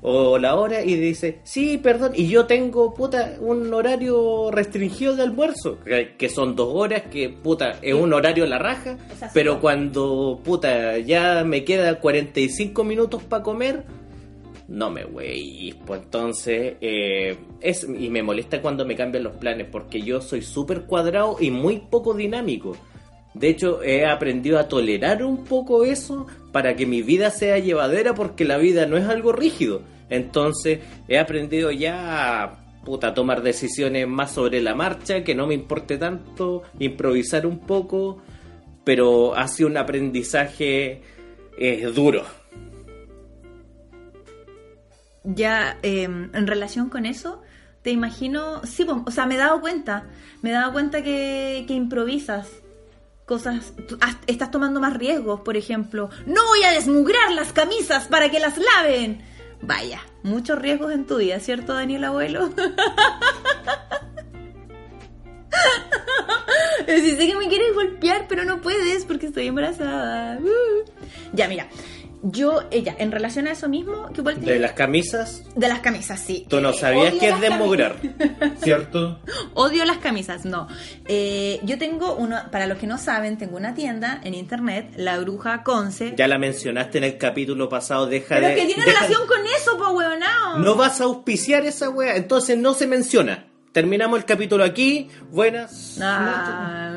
O 0.06 0.38
la 0.38 0.56
hora 0.56 0.84
y 0.84 0.96
dice, 0.96 1.40
sí, 1.44 1.78
perdón, 1.78 2.12
y 2.14 2.28
yo 2.28 2.46
tengo, 2.46 2.94
puta, 2.94 3.38
un 3.40 3.74
horario 3.74 4.52
restringido 4.52 5.16
de 5.16 5.24
almuerzo, 5.24 5.80
que, 5.80 6.16
que 6.18 6.28
son 6.28 6.58
dos 6.58 6.74
horas, 6.74 7.04
que, 7.04 7.30
puta, 7.30 7.80
es 7.82 7.94
un 7.94 8.12
horario 8.12 8.44
a 8.44 8.48
la 8.48 8.60
raja, 8.60 8.98
pero 9.34 9.62
cuando, 9.62 10.42
puta, 10.44 11.00
ya 11.00 11.46
me 11.46 11.64
queda 11.64 12.02
45 12.02 12.84
minutos 12.84 13.24
para 13.24 13.44
comer, 13.44 13.86
no 14.68 14.90
me 14.90 15.06
wey, 15.06 15.74
pues 15.86 16.02
entonces, 16.04 16.76
eh, 16.82 17.38
es, 17.62 17.88
y 17.88 18.10
me 18.10 18.24
molesta 18.24 18.62
cuando 18.62 18.86
me 18.86 18.98
cambian 18.98 19.24
los 19.24 19.38
planes, 19.38 19.68
porque 19.72 20.02
yo 20.02 20.20
soy 20.20 20.42
súper 20.42 20.82
cuadrado 20.82 21.38
y 21.40 21.50
muy 21.50 21.78
poco 21.78 22.14
dinámico. 22.14 22.76
De 23.34 23.50
hecho, 23.50 23.82
he 23.82 24.06
aprendido 24.06 24.60
a 24.60 24.68
tolerar 24.68 25.24
un 25.24 25.44
poco 25.44 25.84
eso 25.84 26.28
para 26.52 26.76
que 26.76 26.86
mi 26.86 27.02
vida 27.02 27.32
sea 27.32 27.58
llevadera 27.58 28.14
porque 28.14 28.46
la 28.46 28.58
vida 28.58 28.86
no 28.86 28.98
es 28.98 29.08
algo 29.08 29.32
rígido. 29.32 29.82
Entonces, 30.10 30.80
he 31.08 31.18
aprendido 31.18 31.72
ya 31.72 32.44
a 32.44 32.64
puta, 32.84 33.14
tomar 33.14 33.42
decisiones 33.42 34.08
más 34.08 34.32
sobre 34.32 34.62
la 34.62 34.76
marcha, 34.76 35.24
que 35.24 35.36
no 35.36 35.48
me 35.48 35.54
importe 35.54 35.98
tanto, 35.98 36.64
improvisar 36.80 37.46
un 37.48 37.60
poco, 37.60 38.22
pero 38.84 39.36
ha 39.36 39.48
sido 39.48 39.70
un 39.70 39.78
aprendizaje 39.78 41.02
eh, 41.58 41.92
duro. 41.96 42.24
Ya, 45.24 45.80
eh, 45.82 46.04
en 46.04 46.48
relación 46.48 46.90
con 46.90 47.06
eso, 47.06 47.42
te 47.82 47.92
imagino, 47.92 48.64
sí, 48.66 48.86
o 48.88 49.12
sea, 49.12 49.26
me 49.26 49.36
he 49.36 49.38
dado 49.38 49.62
cuenta, 49.62 50.06
me 50.42 50.50
he 50.50 50.54
dado 50.54 50.74
cuenta 50.74 51.02
que 51.02 51.66
improvisas 51.70 52.63
cosas, 53.26 53.74
estás 54.28 54.52
tomando 54.52 54.80
más 54.80 54.94
riesgos, 54.94 55.42
por 55.42 55.58
ejemplo, 55.58 56.10
no 56.26 56.46
voy 56.48 56.64
a 56.64 56.72
desmugrar 56.72 57.32
las 57.32 57.54
camisas 57.54 58.08
para 58.08 58.30
que 58.30 58.40
las 58.40 58.58
laven. 58.58 59.22
Vaya, 59.62 60.02
muchos 60.24 60.60
riesgos 60.60 60.92
en 60.92 61.06
tu 61.06 61.18
vida, 61.18 61.40
¿cierto, 61.40 61.74
Daniel 61.74 62.04
Abuelo? 62.04 62.50
Si 66.86 67.12
sé 67.12 67.28
que 67.28 67.36
me 67.36 67.48
quieres 67.48 67.74
golpear, 67.74 68.26
pero 68.28 68.44
no 68.44 68.62
puedes 68.62 69.06
porque 69.06 69.28
estoy 69.28 69.48
embarazada. 69.48 70.38
Uh. 70.40 70.84
Ya, 71.34 71.48
mira, 71.48 71.68
yo, 72.24 72.64
ella, 72.72 72.96
en 72.98 73.12
relación 73.12 73.48
a 73.48 73.52
eso 73.52 73.68
mismo, 73.68 74.08
que 74.14 74.22
igual 74.22 74.40
De 74.40 74.58
las 74.58 74.72
camisas, 74.72 75.44
de 75.56 75.68
las 75.68 75.80
camisas, 75.82 76.20
sí. 76.20 76.46
tú 76.50 76.62
no 76.62 76.70
Eh, 76.70 76.74
sabías 76.74 77.14
que 77.16 77.30
es 77.30 77.42
desmugrar, 77.42 77.98
¿cierto? 78.64 79.20
Odio 79.54 79.84
las 79.86 79.98
camisas, 79.98 80.46
no. 80.46 80.68
Eh, 81.06 81.60
yo 81.64 81.78
tengo 81.78 82.16
uno, 82.16 82.38
para 82.52 82.66
los 82.66 82.78
que 82.78 82.88
no 82.88 82.98
saben, 82.98 83.38
tengo 83.38 83.58
una 83.58 83.74
tienda 83.74 84.22
en 84.24 84.34
internet, 84.34 84.94
La 84.96 85.20
Bruja 85.20 85.64
Conce. 85.64 86.14
Ya 86.16 86.28
la 86.28 86.38
mencionaste 86.38 86.98
en 87.00 87.04
el 87.04 87.18
capítulo 87.18 87.68
pasado, 87.70 88.08
deja 88.08 88.36
pero 88.36 88.48
de... 88.48 88.56
que 88.56 88.66
tiene 88.68 88.86
deja- 88.86 89.02
relación 89.02 89.28
con 89.28 89.40
eso, 89.58 89.78
po, 89.78 89.90
huevonao. 89.90 90.60
No 90.60 90.76
vas 90.76 91.02
a 91.02 91.04
auspiciar 91.06 91.66
esa 91.66 91.90
wea, 91.90 92.16
entonces 92.16 92.58
no 92.58 92.74
se 92.74 92.88
menciona. 92.88 93.48
Terminamos 93.74 94.20
el 94.20 94.26
capítulo 94.26 94.64
aquí. 94.64 95.10
Buenas. 95.32 95.98
Ah, 96.02 96.96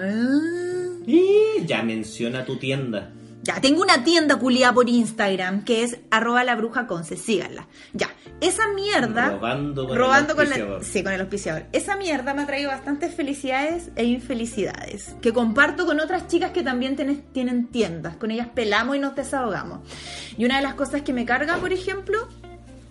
Y 1.06 1.64
ya 1.64 1.82
menciona 1.82 2.44
tu 2.44 2.56
tienda. 2.58 3.12
Ya, 3.46 3.60
tengo 3.60 3.82
una 3.82 4.02
tienda 4.02 4.36
culiada 4.40 4.74
por 4.74 4.88
Instagram 4.88 5.62
que 5.64 5.84
es 5.84 5.98
arroba 6.10 6.42
la 6.42 6.56
bruja 6.56 6.86
conce, 6.88 7.16
síganla. 7.16 7.68
Ya, 7.92 8.08
esa 8.40 8.68
mierda... 8.74 9.30
Robando 9.30 9.86
con 9.86 9.96
robando 9.96 10.32
el 10.32 10.36
con 10.36 10.44
la- 10.50 10.56
auspiciador. 10.56 10.84
sí, 10.84 11.02
con 11.04 11.12
el 11.12 11.20
auspiciador. 11.20 11.66
Esa 11.72 11.96
mierda 11.96 12.34
me 12.34 12.42
ha 12.42 12.46
traído 12.46 12.70
bastantes 12.70 13.14
felicidades 13.14 13.90
e 13.94 14.04
infelicidades 14.04 15.14
que 15.22 15.32
comparto 15.32 15.86
con 15.86 16.00
otras 16.00 16.26
chicas 16.26 16.50
que 16.50 16.62
también 16.64 16.96
tienen 17.32 17.66
tiendas. 17.68 18.16
Con 18.16 18.30
ellas 18.32 18.48
pelamos 18.52 18.96
y 18.96 18.98
nos 18.98 19.14
desahogamos. 19.14 19.80
Y 20.36 20.44
una 20.44 20.56
de 20.56 20.62
las 20.62 20.74
cosas 20.74 21.02
que 21.02 21.12
me 21.12 21.24
carga, 21.24 21.58
por 21.58 21.72
ejemplo, 21.72 22.26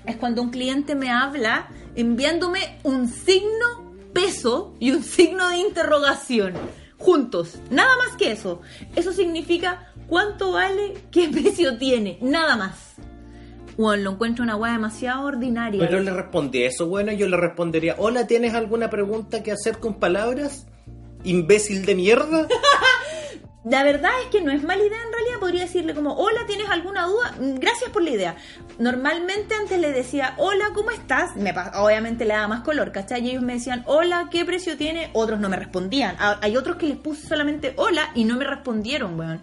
es 0.06 0.16
cuando 0.16 0.42
un 0.42 0.52
cliente 0.52 0.96
me 0.96 1.10
habla 1.12 1.68
enviándome 1.96 2.78
un 2.84 3.10
signo 3.10 3.94
peso 4.14 4.74
y 4.80 4.92
un 4.92 5.04
signo 5.04 5.50
de 5.50 5.58
interrogación 5.58 6.54
juntos. 6.98 7.60
Nada 7.70 7.90
más 7.98 8.16
que 8.18 8.32
eso. 8.32 8.62
Eso 8.96 9.12
significa 9.12 9.92
cuánto 10.08 10.54
vale, 10.54 10.94
qué 11.12 11.30
precio 11.30 11.78
tiene. 11.78 12.18
Nada 12.22 12.56
más. 12.56 12.94
Bueno, 13.78 14.04
lo 14.04 14.12
encuentro 14.12 14.44
una 14.44 14.56
weá 14.56 14.72
demasiado 14.74 15.26
ordinaria. 15.26 15.80
Pero 15.80 16.00
le 16.00 16.12
respondí 16.12 16.64
eso, 16.64 16.88
bueno, 16.88 17.12
yo 17.12 17.28
le 17.28 17.36
respondería, 17.36 17.96
hola, 17.98 18.26
¿tienes 18.26 18.54
alguna 18.54 18.90
pregunta 18.90 19.44
que 19.44 19.52
hacer 19.52 19.80
con 19.80 20.00
palabras? 20.00 20.66
¿Imbécil 21.26 21.86
de 21.86 21.96
mierda? 21.96 22.48
La 23.66 23.84
verdad 23.84 24.12
es 24.24 24.30
que 24.30 24.44
no 24.44 24.52
es 24.52 24.62
mala 24.62 24.84
idea 24.84 25.00
en 25.04 25.12
realidad, 25.12 25.40
podría 25.40 25.64
decirle 25.64 25.96
como, 25.96 26.14
hola, 26.14 26.46
¿tienes 26.46 26.70
alguna 26.70 27.08
duda? 27.08 27.34
Mm, 27.40 27.56
Gracias 27.56 27.90
por 27.90 28.04
la 28.04 28.12
idea. 28.12 28.36
Normalmente 28.78 29.56
antes 29.56 29.80
le 29.80 29.92
decía, 29.92 30.36
hola, 30.38 30.66
¿cómo 30.76 30.92
estás? 30.92 31.36
Me 31.36 31.52
obviamente 31.74 32.26
le 32.26 32.36
daba 32.36 32.48
más 32.48 32.62
color, 32.62 32.92
¿cachai? 32.92 33.26
Y 33.26 33.32
ellos 33.32 33.42
me 33.42 33.54
decían, 33.54 33.84
hola, 33.88 34.28
¿qué 34.30 34.46
precio 34.46 34.78
tiene? 34.78 35.10
Otros 35.14 35.40
no 35.40 35.50
me 35.50 35.58
respondían. 35.58 36.16
Hay 36.20 36.56
otros 36.58 36.76
que 36.76 36.86
les 36.86 36.98
puse 36.98 37.28
solamente 37.28 37.74
hola 37.78 38.12
y 38.14 38.26
no 38.26 38.38
me 38.38 38.46
respondieron, 38.46 39.20
weón. 39.20 39.42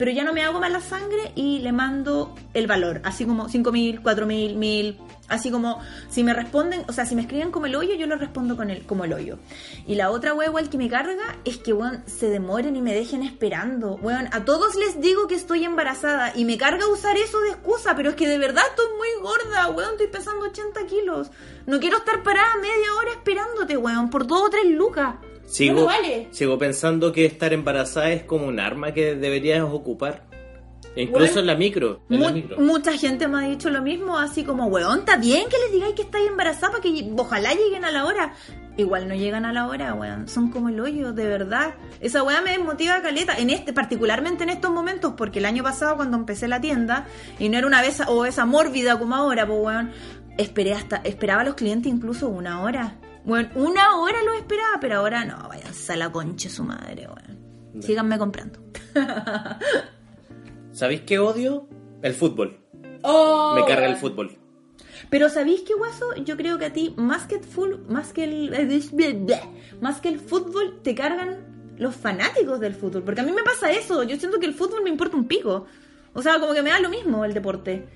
Pero 0.00 0.12
ya 0.12 0.24
no 0.24 0.32
me 0.32 0.42
hago 0.42 0.58
mala 0.60 0.80
sangre 0.80 1.30
y 1.34 1.58
le 1.58 1.72
mando 1.72 2.34
el 2.54 2.66
valor, 2.66 3.02
así 3.04 3.26
como 3.26 3.48
5.000, 3.50 4.00
4.000, 4.00 4.56
1.000, 4.56 4.96
así 5.28 5.50
como 5.50 5.78
si 6.08 6.24
me 6.24 6.32
responden, 6.32 6.84
o 6.88 6.92
sea, 6.94 7.04
si 7.04 7.14
me 7.14 7.20
escriben 7.20 7.50
como 7.50 7.66
el 7.66 7.76
hoyo, 7.76 7.94
yo 7.96 8.06
les 8.06 8.18
respondo 8.18 8.56
con 8.56 8.70
el, 8.70 8.86
como 8.86 9.04
el 9.04 9.12
hoyo. 9.12 9.38
Y 9.86 9.96
la 9.96 10.10
otra 10.10 10.32
wea 10.32 10.48
igual 10.48 10.70
que 10.70 10.78
me 10.78 10.88
carga 10.88 11.36
es 11.44 11.58
que, 11.58 11.74
weón, 11.74 12.02
se 12.06 12.30
demoren 12.30 12.76
y 12.76 12.80
me 12.80 12.94
dejen 12.94 13.22
esperando. 13.22 13.96
Weón, 13.96 14.30
a 14.32 14.46
todos 14.46 14.74
les 14.74 15.02
digo 15.02 15.28
que 15.28 15.34
estoy 15.34 15.64
embarazada 15.64 16.32
y 16.34 16.46
me 16.46 16.56
carga 16.56 16.88
usar 16.88 17.18
eso 17.18 17.38
de 17.42 17.50
excusa, 17.50 17.94
pero 17.94 18.08
es 18.08 18.16
que 18.16 18.26
de 18.26 18.38
verdad 18.38 18.64
estoy 18.70 18.86
muy 18.96 19.22
gorda, 19.22 19.68
weón, 19.68 19.90
estoy 19.90 20.06
pesando 20.06 20.46
80 20.46 20.86
kilos. 20.86 21.30
No 21.66 21.78
quiero 21.78 21.98
estar 21.98 22.22
parada 22.22 22.56
media 22.56 22.94
hora 22.98 23.10
esperándote, 23.10 23.76
weón, 23.76 24.08
por 24.08 24.26
dos 24.26 24.44
o 24.44 24.48
tres 24.48 24.64
lucas. 24.64 25.16
Sigo, 25.50 25.74
No 25.74 25.80
me 25.80 25.86
vale. 25.86 26.28
sigo 26.30 26.58
pensando 26.58 27.12
que 27.12 27.24
estar 27.26 27.52
embarazada 27.52 28.10
es 28.12 28.22
como 28.22 28.46
un 28.46 28.60
arma 28.60 28.92
que 28.94 29.16
deberías 29.16 29.62
ocupar. 29.62 30.28
Incluso 30.96 31.34
Bueno, 31.34 31.40
en 31.40 31.46
la 31.46 31.54
micro. 31.54 32.00
En 32.10 32.20
la 32.20 32.28
Mu- 32.28 32.34
micro. 32.34 32.58
mucha 32.60 32.92
gente 32.98 33.28
me 33.28 33.38
ha 33.44 33.48
dicho 33.48 33.70
lo 33.70 33.80
mismo, 33.82 34.18
así 34.18 34.42
como, 34.44 34.66
weón, 34.66 35.00
está 35.00 35.16
bien 35.16 35.48
que 35.48 35.56
les 35.58 35.72
digáis 35.72 35.94
que 35.94 36.02
estáis 36.02 36.28
embarazada 36.28 36.70
para 36.72 36.82
que 36.82 37.08
ojalá 37.16 37.52
lleguen 37.54 37.84
a 37.84 37.90
la 37.92 38.06
hora. 38.06 38.34
Igual 38.76 39.06
no 39.08 39.14
llegan 39.14 39.44
a 39.44 39.52
la 39.52 39.66
hora, 39.68 39.94
weón. 39.94 40.26
Son 40.28 40.50
como 40.50 40.68
el 40.68 40.80
hoyo, 40.80 41.12
de 41.12 41.26
verdad. 41.26 41.74
Esa 42.00 42.22
weá 42.24 42.40
me 42.42 42.50
desmotiva 42.52 43.00
caleta, 43.02 43.36
en 43.38 43.50
este, 43.50 43.72
particularmente 43.72 44.42
en 44.44 44.50
estos 44.50 44.70
momentos, 44.72 45.14
porque 45.16 45.38
el 45.38 45.44
año 45.46 45.62
pasado 45.62 45.96
cuando 45.96 46.16
empecé 46.16 46.48
la 46.48 46.60
tienda, 46.60 47.06
y 47.38 47.48
no 47.50 47.58
era 47.58 47.66
una 47.66 47.82
vez 47.82 48.00
o 48.08 48.24
esa 48.24 48.44
mórbida 48.46 48.98
como 48.98 49.14
ahora, 49.14 49.46
pues 49.46 49.58
weón, 49.60 49.90
esperé 50.38 50.74
hasta, 50.74 50.96
esperaba 51.04 51.42
a 51.42 51.44
los 51.44 51.54
clientes 51.54 51.92
incluso 51.92 52.28
una 52.28 52.62
hora. 52.62 52.96
Bueno, 53.24 53.50
una 53.54 53.96
hora 53.96 54.22
los 54.22 54.36
esperaba, 54.36 54.78
pero 54.80 54.96
ahora 54.98 55.24
no, 55.24 55.48
váyanse 55.48 55.92
a 55.92 55.96
la 55.96 56.10
concha 56.10 56.48
su 56.48 56.64
madre, 56.64 57.06
weón. 57.06 57.82
Síganme 57.82 58.18
comprando. 58.18 58.58
¿Sabéis 60.72 61.02
qué 61.02 61.18
odio? 61.18 61.68
El 62.02 62.14
fútbol. 62.14 62.60
Oh, 63.02 63.54
Me 63.56 63.64
carga 63.66 63.86
el 63.86 63.96
fútbol. 63.96 64.36
Pero 65.08 65.28
¿sabéis 65.28 65.62
qué, 65.62 65.74
Guaso? 65.74 66.14
Yo 66.24 66.36
creo 66.36 66.58
que 66.58 66.66
a 66.66 66.72
ti, 66.72 66.94
más 66.96 67.26
que 67.26 67.36
el 67.36 67.44
full, 67.44 67.74
más 67.88 68.12
que 68.12 68.24
el, 68.24 68.50
más 69.80 70.00
que 70.00 70.08
el 70.08 70.20
fútbol, 70.20 70.80
te 70.82 70.94
cargan 70.94 71.74
los 71.78 71.94
fanáticos 71.96 72.60
del 72.60 72.74
fútbol. 72.74 73.02
Porque 73.02 73.20
a 73.20 73.24
mí 73.24 73.32
me 73.32 73.42
pasa 73.42 73.70
eso. 73.70 74.02
Yo 74.02 74.16
siento 74.16 74.38
que 74.38 74.46
el 74.46 74.54
fútbol 74.54 74.82
me 74.82 74.90
importa 74.90 75.16
un 75.16 75.26
pico. 75.26 75.66
O 76.12 76.22
sea, 76.22 76.38
como 76.38 76.52
que 76.52 76.62
me 76.62 76.70
da 76.70 76.80
lo 76.80 76.88
mismo 76.90 77.24
el 77.24 77.32
deporte. 77.34 77.86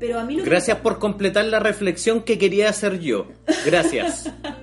Pero 0.00 0.18
a 0.18 0.24
mí 0.24 0.36
lo 0.36 0.44
que- 0.44 0.50
Gracias 0.50 0.78
por 0.78 0.98
completar 0.98 1.44
la 1.46 1.58
reflexión 1.60 2.22
que 2.22 2.38
quería 2.38 2.68
hacer 2.68 2.98
yo. 3.00 3.28
Gracias. 3.64 4.30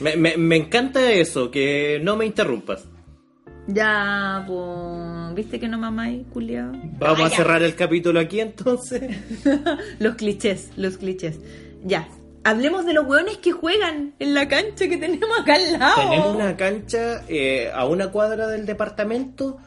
Me, 0.00 0.16
me- 0.16 0.36
me 0.36 0.56
encanta 0.56 1.10
eso, 1.12 1.50
que 1.50 2.00
no 2.02 2.16
me 2.16 2.26
interrumpas. 2.26 2.84
Ya, 3.66 4.44
pues... 4.46 5.34
¿Viste 5.34 5.60
que 5.60 5.68
no 5.68 5.78
mamáis, 5.78 6.26
culiao? 6.32 6.72
Vamos 6.98 7.20
Ah, 7.20 7.26
a 7.26 7.30
cerrar 7.30 7.62
el 7.62 7.74
capítulo 7.74 8.18
aquí 8.20 8.40
entonces. 8.40 9.02
los 9.98 10.14
clichés, 10.14 10.70
los 10.76 10.96
clichés. 10.98 11.38
Ya. 11.84 12.08
Hablemos 12.44 12.86
de 12.86 12.94
los 12.94 13.06
hueones 13.06 13.36
que 13.38 13.52
juegan 13.52 14.14
en 14.18 14.32
la 14.32 14.48
cancha 14.48 14.88
que 14.88 14.96
tenemos 14.96 15.38
acá 15.38 15.54
al 15.56 15.72
lado. 15.78 15.96
Tenemos 16.08 16.34
una 16.34 16.56
cancha 16.56 17.22
eh, 17.28 17.70
a 17.74 17.84
una 17.86 18.08
cuadra 18.10 18.46
del 18.46 18.64
departamento. 18.64 19.58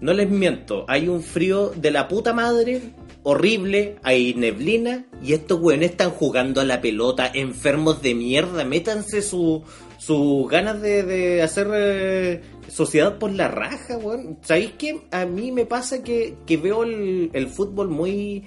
No 0.00 0.12
les 0.14 0.30
miento, 0.30 0.84
hay 0.88 1.08
un 1.08 1.22
frío 1.22 1.70
de 1.76 1.90
la 1.90 2.06
puta 2.08 2.32
madre, 2.32 2.80
horrible, 3.22 3.96
hay 4.02 4.34
neblina 4.34 5.06
y 5.22 5.32
estos 5.34 5.60
weones 5.60 5.90
están 5.90 6.10
jugando 6.10 6.60
a 6.60 6.64
la 6.64 6.80
pelota, 6.80 7.30
enfermos 7.32 8.02
de 8.02 8.14
mierda. 8.14 8.64
Métanse 8.64 9.22
su- 9.22 9.62
sus 9.98 10.48
ganas 10.48 10.80
de, 10.80 11.02
de 11.02 11.42
hacer 11.42 11.68
eh, 11.72 12.42
sociedad 12.68 13.18
por 13.18 13.32
la 13.32 13.48
raja, 13.48 13.98
weón. 13.98 14.38
¿Sabéis 14.42 14.72
qué? 14.78 15.02
A 15.10 15.26
mí 15.26 15.52
me 15.52 15.66
pasa 15.66 16.02
que, 16.02 16.36
que 16.46 16.56
veo 16.56 16.84
el, 16.84 17.30
el 17.32 17.48
fútbol 17.48 17.88
muy 17.88 18.44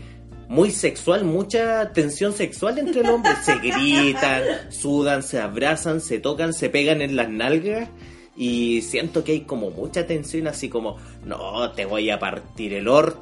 muy 0.50 0.72
sexual, 0.72 1.24
mucha 1.24 1.94
tensión 1.94 2.34
sexual 2.34 2.78
entre 2.78 3.02
los 3.02 3.12
hombres. 3.14 3.36
Se 3.44 3.56
gritan, 3.58 4.44
sudan, 4.70 5.24
se 5.24 5.40
abrazan, 5.40 6.00
se 6.02 6.20
tocan, 6.20 6.54
se 6.54 6.70
pegan 6.70 7.02
en 7.02 7.16
las 7.16 7.30
nalgas. 7.30 7.90
Y 8.36 8.82
siento 8.82 9.24
que 9.24 9.32
hay 9.34 9.42
como 9.42 9.70
mucha 9.70 10.06
tensión, 10.08 10.48
así 10.48 10.68
como, 10.68 10.98
no, 11.24 11.72
te 11.72 11.86
voy 11.86 12.10
a 12.10 12.18
partir 12.18 12.74
el 12.74 12.88
orto 12.88 13.22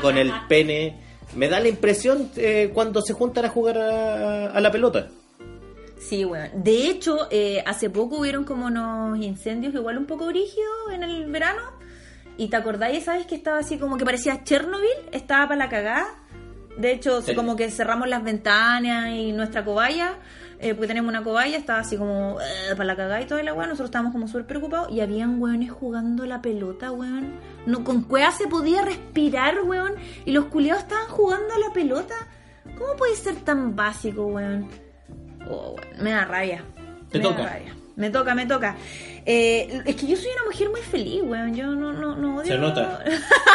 con 0.00 0.16
el 0.18 0.32
pene. 0.48 0.98
me 1.36 1.48
da 1.48 1.58
la 1.60 1.68
impresión 1.68 2.30
eh, 2.36 2.70
cuando 2.72 3.00
se 3.02 3.12
juntan 3.12 3.44
a 3.44 3.48
jugar 3.48 3.78
a, 3.78 4.46
a 4.52 4.60
la 4.60 4.70
pelota. 4.70 5.08
Sí, 5.98 6.24
bueno. 6.24 6.50
De 6.54 6.88
hecho, 6.90 7.28
eh, 7.30 7.62
hace 7.66 7.88
poco 7.90 8.18
hubieron 8.18 8.44
como 8.44 8.66
unos 8.66 9.18
incendios 9.20 9.74
igual 9.74 9.96
un 9.98 10.06
poco 10.06 10.26
brígidos 10.26 10.92
en 10.92 11.02
el 11.02 11.30
verano. 11.30 11.62
Y 12.36 12.48
te 12.48 12.56
acordáis, 12.56 13.04
¿sabes? 13.04 13.26
Que 13.26 13.36
estaba 13.36 13.58
así 13.58 13.78
como 13.78 13.96
que 13.96 14.04
parecía 14.04 14.42
Chernobyl, 14.44 14.88
estaba 15.12 15.48
para 15.48 15.56
la 15.64 15.68
cagada. 15.70 16.06
De 16.76 16.92
hecho, 16.92 17.22
Sí. 17.22 17.34
como 17.34 17.54
que 17.56 17.70
cerramos 17.70 18.08
las 18.08 18.22
ventanas 18.24 19.10
y 19.14 19.32
nuestra 19.32 19.64
cobaya, 19.64 20.16
eh, 20.58 20.74
porque 20.74 20.88
tenemos 20.88 21.08
una 21.08 21.22
cobaya, 21.22 21.56
estaba 21.56 21.80
así 21.80 21.96
como 21.96 22.38
eh, 22.40 22.70
para 22.70 22.84
la 22.84 22.96
cagada 22.96 23.20
y 23.20 23.26
toda 23.26 23.42
la 23.42 23.54
weá. 23.54 23.66
Nosotros 23.66 23.88
estábamos 23.88 24.12
como 24.12 24.28
súper 24.28 24.46
preocupados 24.46 24.90
y 24.90 25.00
habían 25.00 25.40
weones 25.40 25.70
jugando 25.70 26.26
la 26.26 26.40
pelota, 26.42 26.92
weón. 26.92 27.32
No, 27.66 27.84
con 27.84 28.02
cueva 28.02 28.30
se 28.30 28.46
podía 28.46 28.82
respirar, 28.82 29.62
weón. 29.64 29.94
Y 30.24 30.32
los 30.32 30.46
culiados 30.46 30.82
estaban 30.82 31.08
jugando 31.08 31.54
a 31.54 31.58
la 31.58 31.72
pelota. 31.72 32.14
¿Cómo 32.78 32.96
puede 32.96 33.14
ser 33.16 33.36
tan 33.36 33.76
básico, 33.76 34.26
weón? 34.26 34.68
Oh, 35.48 35.76
weón, 35.76 36.02
me 36.02 36.10
da 36.12 36.24
rabia. 36.24 36.64
Te 37.10 37.18
me 37.18 37.24
toca. 37.24 37.42
Da 37.42 37.48
rabia. 37.50 37.76
Me 37.96 38.10
toca, 38.10 38.34
me 38.34 38.46
toca. 38.46 38.76
Eh, 39.24 39.82
es 39.86 39.96
que 39.96 40.06
yo 40.06 40.16
soy 40.16 40.30
una 40.34 40.44
mujer 40.50 40.70
muy 40.70 40.80
feliz, 40.80 41.22
weón. 41.22 41.54
Yo 41.54 41.66
no, 41.68 41.92
no, 41.92 42.16
no 42.16 42.36
odio. 42.36 42.52
Se 42.52 42.58
nota. 42.58 43.04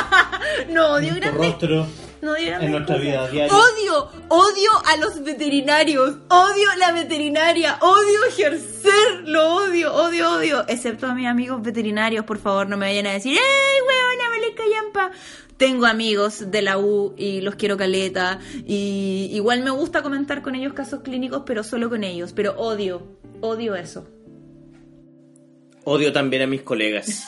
no 0.70 0.94
odio 0.94 1.16
grandes 1.16 1.52
rostro 1.52 1.86
no 2.22 2.32
odio 2.34 2.48
grandes 2.48 2.66
en 2.66 2.72
nuestra 2.72 2.96
cosas. 2.96 3.02
vida 3.02 3.28
diaria. 3.30 3.56
Odio, 3.56 4.10
odio 4.30 4.72
a 4.86 4.98
los 4.98 5.24
veterinarios. 5.24 6.16
Odio 6.30 6.76
la 6.78 6.92
veterinaria. 6.92 7.78
Odio 7.82 8.26
ejercer. 8.28 9.24
Lo 9.26 9.56
odio, 9.56 9.94
odio, 9.94 10.32
odio. 10.32 10.66
Excepto 10.68 11.08
a 11.08 11.16
mis 11.16 11.28
amigos 11.28 11.62
veterinarios, 11.62 12.26
por 12.26 12.40
favor, 12.40 12.68
no 12.68 12.78
me 12.78 12.88
vayan 12.88 13.08
a 13.08 13.14
decir, 13.14 13.34
¡Ey, 13.34 13.82
weona, 13.88 14.30
Valesca 14.30 14.64
Yampa! 14.72 15.12
Tengo 15.58 15.86
amigos 15.86 16.52
de 16.52 16.62
la 16.62 16.78
U 16.78 17.14
y 17.18 17.42
los 17.42 17.56
quiero 17.56 17.78
caleta. 17.78 18.40
Y 18.66 19.30
igual 19.34 19.62
me 19.62 19.72
gusta 19.72 20.02
comentar 20.02 20.42
con 20.42 20.56
ellos 20.56 20.74
casos 20.74 21.02
clínicos, 21.02 21.44
pero 21.46 21.64
solo 21.64 21.90
con 21.90 22.04
ellos. 22.04 22.34
Pero 22.34 22.54
odio, 22.58 23.04
odio 23.42 23.76
eso. 23.76 24.08
Odio 25.86 26.12
también 26.14 26.42
a 26.44 26.48
mis 26.48 26.62
colegas. 26.62 27.26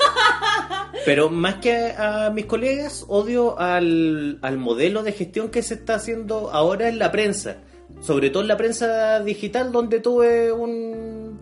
Pero 1.05 1.29
más 1.29 1.55
que 1.55 1.93
a 1.97 2.29
mis 2.31 2.45
colegas, 2.45 3.05
odio 3.07 3.59
al, 3.59 4.37
al 4.41 4.57
modelo 4.57 5.01
de 5.03 5.13
gestión 5.13 5.49
que 5.49 5.63
se 5.63 5.73
está 5.75 5.95
haciendo 5.95 6.51
ahora 6.51 6.89
en 6.89 6.99
la 6.99 7.11
prensa. 7.11 7.57
Sobre 8.01 8.29
todo 8.29 8.43
en 8.43 8.47
la 8.49 8.57
prensa 8.57 9.19
digital, 9.21 9.71
donde 9.71 9.99
tuve 9.99 10.51
un 10.51 11.39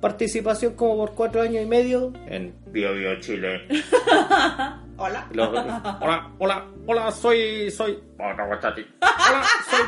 participación 0.00 0.74
como 0.74 0.96
por 0.96 1.14
cuatro 1.14 1.42
años 1.42 1.62
y 1.62 1.66
medio 1.66 2.12
en 2.28 2.54
Bio 2.68 2.94
Bio 2.94 3.18
Chile. 3.20 3.66
Hola. 4.98 5.26
Los- 5.32 5.48
hola, 5.50 6.30
hola, 6.38 6.64
hola, 6.86 7.12
soy, 7.12 7.70
soy. 7.70 7.98
Hola, 8.18 8.58
soy. 9.70 9.80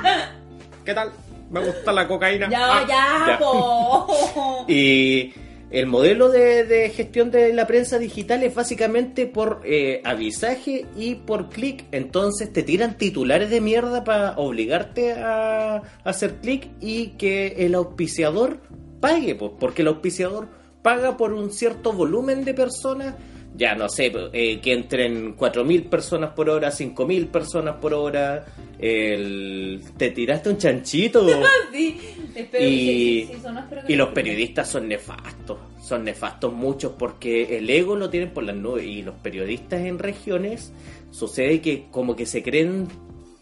¿Qué 0.85 0.93
tal? 0.93 1.11
Me 1.51 1.61
gusta 1.65 1.93
la 1.93 2.07
cocaína. 2.07 2.49
Ya, 2.51 2.79
Ah, 2.81 2.85
ya, 2.87 3.39
po. 3.39 4.65
Y 4.69 5.33
el 5.71 5.87
modelo 5.87 6.31
de, 6.31 6.65
de 6.65 6.89
gestión 6.91 7.31
de 7.31 7.53
la 7.53 7.67
prensa 7.67 7.99
digital 7.99 8.43
es 8.43 8.55
básicamente 8.55 9.27
por 9.27 9.61
eh, 9.65 10.01
avisaje 10.05 10.87
y 10.97 11.17
por 11.17 11.51
clic. 11.51 11.85
Entonces 11.93 12.53
te 12.53 12.63
tiran 12.63 12.97
titulares 12.97 13.51
de 13.51 13.61
mierda 13.61 14.03
para 14.03 14.39
obligarte 14.39 15.13
a 15.13 15.83
hacer 16.05 16.37
clic 16.37 16.71
y 16.81 17.09
que 17.19 17.49
el 17.59 17.75
auspiciador 17.75 18.61
pague, 19.01 19.35
porque 19.35 19.83
el 19.83 19.89
auspiciador 19.89 20.49
paga 20.83 21.17
por 21.17 21.35
un 21.35 21.53
cierto 21.53 21.93
volumen 21.93 22.45
de 22.45 22.55
personas. 22.55 23.15
Ya 23.59 23.75
no 23.75 23.89
sé, 23.89 24.13
eh, 24.33 24.61
que 24.61 24.73
entren 24.73 25.37
4.000 25.37 25.89
personas 25.89 26.31
por 26.31 26.49
hora, 26.49 26.71
5.000 26.71 27.27
personas 27.27 27.75
por 27.81 27.93
hora. 27.93 28.47
El... 28.79 29.81
Te 29.97 30.11
tiraste 30.13 30.51
un 30.51 30.59
chanchito. 30.59 31.27
Sí, 31.73 31.99
espero 32.35 32.65
Y- 32.65 32.69
sí, 32.71 33.27
sí, 33.27 33.35
sí, 33.35 33.41
sonó, 33.43 33.61
espero 33.61 33.83
que 33.85 33.93
Y 33.93 33.97
los 33.97 34.09
periodistas 34.11 34.69
son 34.69 34.87
nefastos, 34.89 35.59
son 35.83 36.05
nefastos 36.05 36.53
muchos 36.53 36.93
porque 36.99 37.59
el 37.59 37.69
ego 37.69 37.97
lo 37.97 38.09
tienen 38.11 38.31
por 38.31 38.45
las 38.45 38.55
nubes 38.57 38.85
y 38.87 39.03
los 39.03 39.17
periodistas 39.17 39.81
en 39.83 39.99
regiones 39.99 40.73
sucede 41.11 41.61
que 41.61 41.87
como 41.91 42.15
que 42.17 42.27
se 42.27 42.43
creen 42.43 42.87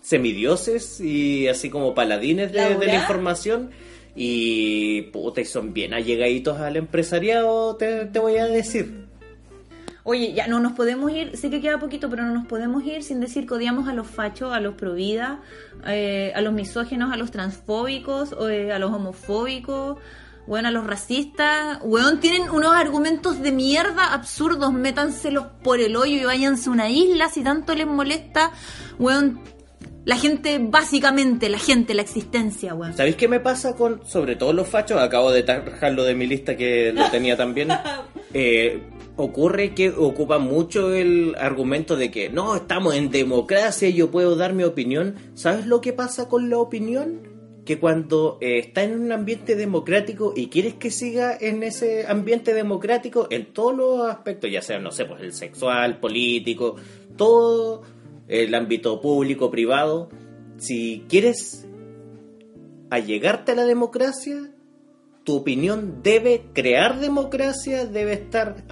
semidioses 0.00 1.00
y 1.00 1.46
así 1.48 1.68
como 1.70 1.94
paladines 1.94 2.52
de, 2.52 2.58
¿La 2.58 2.68
de 2.70 2.74
la 2.74 2.92
hora? 2.92 2.94
información 2.94 3.70
y 4.14 5.02
puta 5.12 5.40
y 5.40 5.44
son 5.44 5.72
bien 5.74 5.92
allegaditos 5.94 6.58
al 6.58 6.76
empresariado 6.76 7.76
te, 7.76 8.06
te 8.06 8.18
voy 8.18 8.36
a 8.36 8.46
decir. 8.46 9.05
Oye, 10.08 10.34
ya 10.34 10.46
no 10.46 10.60
nos 10.60 10.74
podemos 10.74 11.10
ir, 11.10 11.36
sé 11.36 11.50
que 11.50 11.60
queda 11.60 11.80
poquito, 11.80 12.08
pero 12.08 12.22
no 12.22 12.32
nos 12.32 12.46
podemos 12.46 12.84
ir 12.84 13.02
sin 13.02 13.18
decir 13.18 13.44
que 13.44 13.54
odiamos 13.54 13.88
a 13.88 13.92
los 13.92 14.06
fachos, 14.06 14.54
a 14.54 14.60
los 14.60 14.74
provida, 14.74 15.40
eh, 15.84 16.32
a 16.36 16.40
los 16.42 16.52
misógenos, 16.52 17.12
a 17.12 17.16
los 17.16 17.32
transfóbicos, 17.32 18.32
eh, 18.48 18.70
a 18.70 18.78
los 18.78 18.92
homofóbicos, 18.92 19.98
bueno, 20.46 20.68
a 20.68 20.70
los 20.70 20.86
racistas. 20.86 21.80
Weón, 21.82 22.20
tienen 22.20 22.48
unos 22.50 22.72
argumentos 22.72 23.42
de 23.42 23.50
mierda 23.50 24.14
absurdos, 24.14 24.72
métanselos 24.72 25.46
por 25.64 25.80
el 25.80 25.96
hoyo 25.96 26.18
y 26.18 26.24
váyanse 26.24 26.68
a 26.68 26.72
una 26.72 26.88
isla 26.88 27.28
si 27.28 27.42
tanto 27.42 27.74
les 27.74 27.88
molesta. 27.88 28.52
Weón, 29.00 29.40
la 30.04 30.16
gente, 30.16 30.60
básicamente, 30.62 31.48
la 31.48 31.58
gente, 31.58 31.94
la 31.94 32.02
existencia, 32.02 32.74
weón. 32.74 32.96
¿Sabéis 32.96 33.16
qué 33.16 33.26
me 33.26 33.40
pasa 33.40 33.74
con, 33.74 34.06
sobre 34.06 34.36
todo 34.36 34.52
los 34.52 34.68
fachos? 34.68 35.00
Acabo 35.00 35.32
de 35.32 35.42
tajarlo 35.42 36.04
de 36.04 36.14
mi 36.14 36.28
lista 36.28 36.56
que 36.56 36.92
lo 36.92 37.10
tenía 37.10 37.36
también. 37.36 37.70
Eh, 38.38 38.82
ocurre 39.16 39.74
que 39.74 39.90
ocupa 39.90 40.38
mucho 40.38 40.94
el 40.94 41.34
argumento 41.38 41.96
de 41.96 42.10
que 42.10 42.28
no, 42.28 42.54
estamos 42.54 42.94
en 42.94 43.10
democracia 43.10 43.88
yo 43.88 44.10
puedo 44.10 44.36
dar 44.36 44.52
mi 44.52 44.62
opinión. 44.62 45.16
¿Sabes 45.34 45.66
lo 45.66 45.80
que 45.80 45.92
pasa 45.92 46.28
con 46.28 46.50
la 46.50 46.58
opinión? 46.58 47.34
Que 47.64 47.80
cuando 47.80 48.38
eh, 48.40 48.58
está 48.58 48.84
en 48.84 49.00
un 49.00 49.12
ambiente 49.12 49.56
democrático 49.56 50.32
y 50.36 50.48
quieres 50.48 50.74
que 50.74 50.90
siga 50.90 51.36
en 51.40 51.62
ese 51.62 52.06
ambiente 52.06 52.54
democrático 52.54 53.26
en 53.30 53.46
todos 53.46 53.76
los 53.76 54.08
aspectos, 54.08 54.50
ya 54.50 54.62
sea, 54.62 54.78
no 54.78 54.92
sé, 54.92 55.06
pues 55.06 55.22
el 55.22 55.32
sexual, 55.32 55.98
político, 55.98 56.76
todo 57.16 57.82
el 58.28 58.54
ámbito 58.54 59.00
público, 59.00 59.50
privado, 59.50 60.10
si 60.58 61.04
quieres 61.08 61.66
allegarte 62.90 63.52
a 63.52 63.56
la 63.56 63.64
democracia, 63.64 64.52
tu 65.24 65.36
opinión 65.36 66.02
debe 66.02 66.44
crear 66.52 67.00
democracia, 67.00 67.84
debe 67.84 68.12
estar 68.12 68.64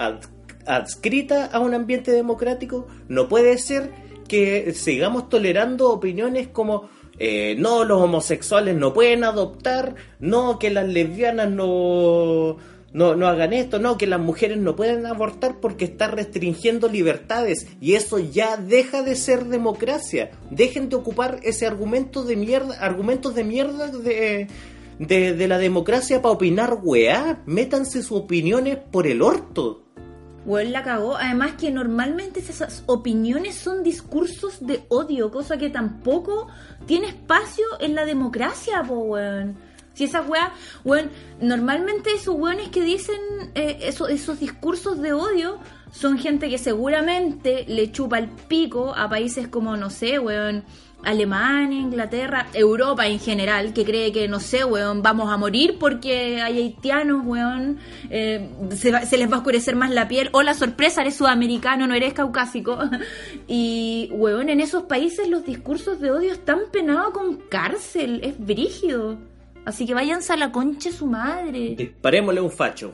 adscrita 0.67 1.47
a 1.47 1.59
un 1.61 1.75
ambiente 1.75 2.11
democrático. 2.11 2.87
No 3.09 3.29
puede 3.29 3.59
ser 3.59 3.91
que 4.29 4.73
sigamos 4.75 5.29
tolerando 5.29 5.91
opiniones 5.91 6.49
como 6.49 6.89
eh, 7.19 7.55
no, 7.59 7.85
los 7.85 8.01
homosexuales 8.01 8.75
no 8.77 8.93
pueden 8.93 9.25
adoptar, 9.25 9.95
no, 10.19 10.59
que 10.59 10.71
las 10.71 10.89
lesbianas 10.89 11.51
no, 11.51 12.57
no, 12.93 13.15
no 13.15 13.29
hagan 13.29 13.53
esto, 13.53 13.79
no, 13.79 13.97
que 13.97 14.07
las 14.07 14.21
mujeres 14.21 14.59
no 14.59 14.75
pueden 14.75 15.07
abortar 15.07 15.61
porque 15.61 15.85
está 15.85 16.09
restringiendo 16.09 16.89
libertades 16.89 17.69
y 17.81 17.95
eso 17.95 18.19
ya 18.19 18.57
deja 18.57 19.03
de 19.03 19.15
ser 19.15 19.45
democracia. 19.45 20.31
Dejen 20.51 20.89
de 20.89 20.97
ocupar 20.97 21.39
ese 21.45 21.67
argumento 21.67 22.25
de 22.25 22.37
mierda, 22.37 22.75
argumentos 22.81 23.35
de 23.35 23.45
mierda 23.45 23.89
de, 23.89 24.49
de, 24.99 25.35
de 25.35 25.49
la 25.49 25.59
democracia 25.59 26.21
para 26.21 26.35
opinar 26.35 26.79
weá. 26.83 27.43
Métanse 27.47 28.03
sus 28.03 28.19
opiniones 28.19 28.79
por 28.91 29.07
el 29.07 29.23
orto. 29.23 29.84
Weón 30.47 30.73
la 30.73 30.83
cagó. 30.83 31.17
Además 31.17 31.53
que 31.59 31.71
normalmente 31.71 32.41
esas 32.41 32.83
opiniones 32.87 33.55
son 33.57 33.83
discursos 33.83 34.65
de 34.67 34.85
odio, 34.89 35.31
cosa 35.31 35.57
que 35.57 35.71
tampoco 35.71 36.49
tiene 36.87 37.09
espacio 37.09 37.65
en 37.81 37.95
la 37.95 38.05
democracia, 38.05 38.83
po, 38.83 38.95
weón. 38.99 39.57
Si 39.95 40.05
esa 40.05 40.23
weá, 40.23 40.53
weón, 40.85 41.09
normalmente 41.41 42.11
esos 42.15 42.35
weones 42.35 42.69
que 42.69 42.83
dicen 42.83 43.17
eh, 43.55 43.79
eso- 43.83 44.09
esos 44.09 44.41
discursos 44.41 45.01
de 45.01 45.13
odio 45.13 45.59
son 45.93 46.19
gente 46.19 46.51
que 46.51 46.59
seguramente 46.59 47.65
le 47.69 47.93
chupa 47.93 48.19
el 48.19 48.29
pico 48.29 48.93
a 48.97 49.09
países 49.09 49.47
como, 49.47 49.77
no 49.77 49.91
sé, 49.91 50.19
weón, 50.19 50.65
Alemania, 51.05 51.79
Inglaterra, 51.79 52.47
Europa 52.53 53.07
en 53.07 53.19
general, 53.21 53.73
que 53.73 53.85
cree 53.85 54.13
que, 54.13 54.29
no 54.29 54.41
sé, 54.41 54.65
weón, 54.65 55.03
vamos 55.03 55.33
a 55.33 55.37
morir 55.37 55.77
porque 55.79 56.41
hay 56.43 56.59
haitianos, 56.59 57.25
weón, 57.25 57.79
eh, 58.11 58.49
se, 58.75 58.91
va- 58.93 59.01
les 59.03 59.31
va 59.31 59.35
a 59.37 59.39
oscurecer 59.39 59.77
más 59.77 59.91
la 59.91 60.09
piel. 60.09 60.31
O 60.33 60.43
la 60.43 60.55
sorpresa, 60.55 61.03
eres 61.03 61.17
sudamericano, 61.17 61.87
no 61.87 61.95
eres 61.95 62.13
caucásico. 62.15 62.79
Y, 63.47 64.09
weón, 64.13 64.49
en 64.49 64.61
esos 64.61 64.85
países 64.85 65.29
los 65.29 65.45
discursos 65.45 66.01
de 66.01 66.11
odio 66.11 66.33
están 66.33 66.61
penados 66.73 67.13
con 67.13 67.37
cárcel, 67.49 68.21
es 68.23 68.39
brígido. 68.39 69.19
Así 69.65 69.87
que 69.87 69.95
váyanse 69.95 70.33
a 70.33 70.37
la 70.37 70.53
concha 70.53 70.91
su 70.93 71.07
madre. 71.07 71.75
Disparémosle 71.77 72.41
un 72.41 72.51
facho. 72.51 72.93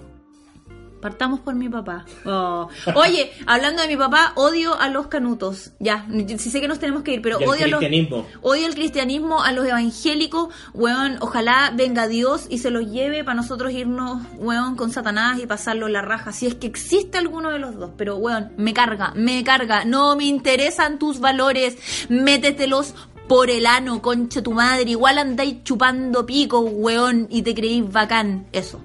Partamos 1.01 1.41
por 1.41 1.55
mi 1.55 1.69
papá. 1.69 2.05
Oh. 2.25 2.69
Oye, 2.95 3.33
hablando 3.47 3.83
de 3.83 3.89
mi 3.89 3.97
papá, 3.97 4.33
odio 4.37 4.79
a 4.79 4.89
los 4.89 5.07
canutos. 5.07 5.73
Ya, 5.79 6.07
sí 6.39 6.51
sé 6.51 6.61
que 6.61 6.69
nos 6.69 6.79
tenemos 6.79 7.03
que 7.03 7.15
ir, 7.15 7.23
pero 7.23 7.39
odio 7.39 7.65
a 7.65 7.69
los... 7.69 7.79
cristianismo. 7.79 8.27
Odio 8.43 8.67
el 8.67 8.75
cristianismo, 8.75 9.43
a 9.43 9.53
los 9.53 9.67
evangélicos, 9.67 10.55
weón, 10.75 11.17
ojalá 11.21 11.73
venga 11.75 12.07
Dios 12.07 12.47
y 12.51 12.59
se 12.59 12.71
los 12.71 12.91
lleve 12.91 13.25
para 13.25 13.35
nosotros 13.35 13.73
irnos, 13.73 14.23
weón, 14.37 14.77
con 14.77 14.91
Satanás 14.91 15.41
y 15.41 15.47
pasarlo 15.47 15.89
la 15.89 16.03
raja, 16.03 16.33
si 16.33 16.47
es 16.47 16.55
que 16.55 16.67
existe 16.67 17.19
alguno 17.19 17.51
de 17.51 17.59
los 17.59 17.77
dos, 17.77 17.91
pero 17.97 18.17
weón, 18.17 18.53
me 18.57 18.75
carga, 18.75 19.13
me 19.15 19.43
carga, 19.45 19.85
no 19.85 20.17
me 20.17 20.25
interesan 20.25 20.99
tus 20.99 21.21
valores, 21.21 21.77
métetelos 22.09 22.95
por 23.29 23.49
el 23.49 23.65
ano, 23.67 24.03
concha 24.03 24.43
tu 24.43 24.53
madre. 24.53 24.91
Igual 24.91 25.19
andáis 25.19 25.63
chupando 25.63 26.27
pico, 26.27 26.59
weón, 26.61 27.29
y 27.31 27.43
te 27.43 27.55
creéis 27.55 27.91
bacán. 27.91 28.49
Eso. 28.51 28.81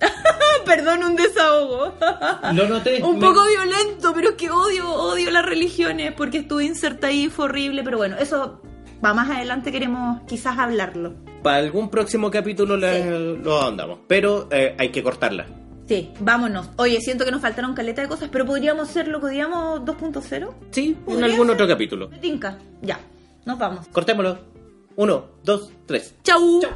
Perdón, 0.64 1.04
un 1.04 1.16
desahogo. 1.16 1.94
Lo 2.54 2.68
noté. 2.68 3.02
un 3.02 3.18
Me- 3.18 3.26
poco 3.26 3.42
violento, 3.46 4.12
pero 4.14 4.30
es 4.30 4.34
que 4.36 4.50
odio, 4.50 4.88
odio 4.92 5.30
las 5.30 5.44
religiones 5.44 6.12
porque 6.12 6.38
estuve 6.38 6.64
inserta 6.64 7.08
ahí, 7.08 7.28
fue 7.28 7.46
horrible. 7.46 7.82
Pero 7.82 7.96
bueno, 7.98 8.16
eso 8.18 8.60
va 9.04 9.14
más 9.14 9.30
adelante, 9.30 9.72
queremos 9.72 10.20
quizás 10.26 10.58
hablarlo. 10.58 11.14
Para 11.42 11.56
algún 11.58 11.88
próximo 11.90 12.30
capítulo 12.30 12.76
la- 12.76 12.98
lo 12.98 13.62
andamos. 13.62 14.00
Pero 14.06 14.48
eh, 14.50 14.74
hay 14.78 14.90
que 14.90 15.02
cortarla. 15.02 15.46
Sí, 15.88 16.12
vámonos. 16.20 16.68
Oye, 16.76 17.00
siento 17.00 17.24
que 17.24 17.32
nos 17.32 17.40
faltaron 17.40 17.74
caleta 17.74 18.02
de 18.02 18.08
cosas, 18.08 18.28
pero 18.30 18.46
podríamos 18.46 18.88
hacerlo, 18.88 19.18
podríamos 19.20 19.80
2.0. 19.80 20.50
Sí, 20.70 20.86
en 20.88 20.94
¿Podría 21.04 21.24
algún 21.26 21.46
ser? 21.48 21.54
otro 21.54 21.66
capítulo. 21.66 22.08
Tinca. 22.20 22.58
Ya, 22.80 23.00
nos 23.44 23.58
vamos. 23.58 23.88
Cortémoslo. 23.88 24.38
Uno, 24.94 25.24
dos, 25.42 25.72
tres. 25.86 26.14
Chau. 26.22 26.60
Chau. 26.60 26.70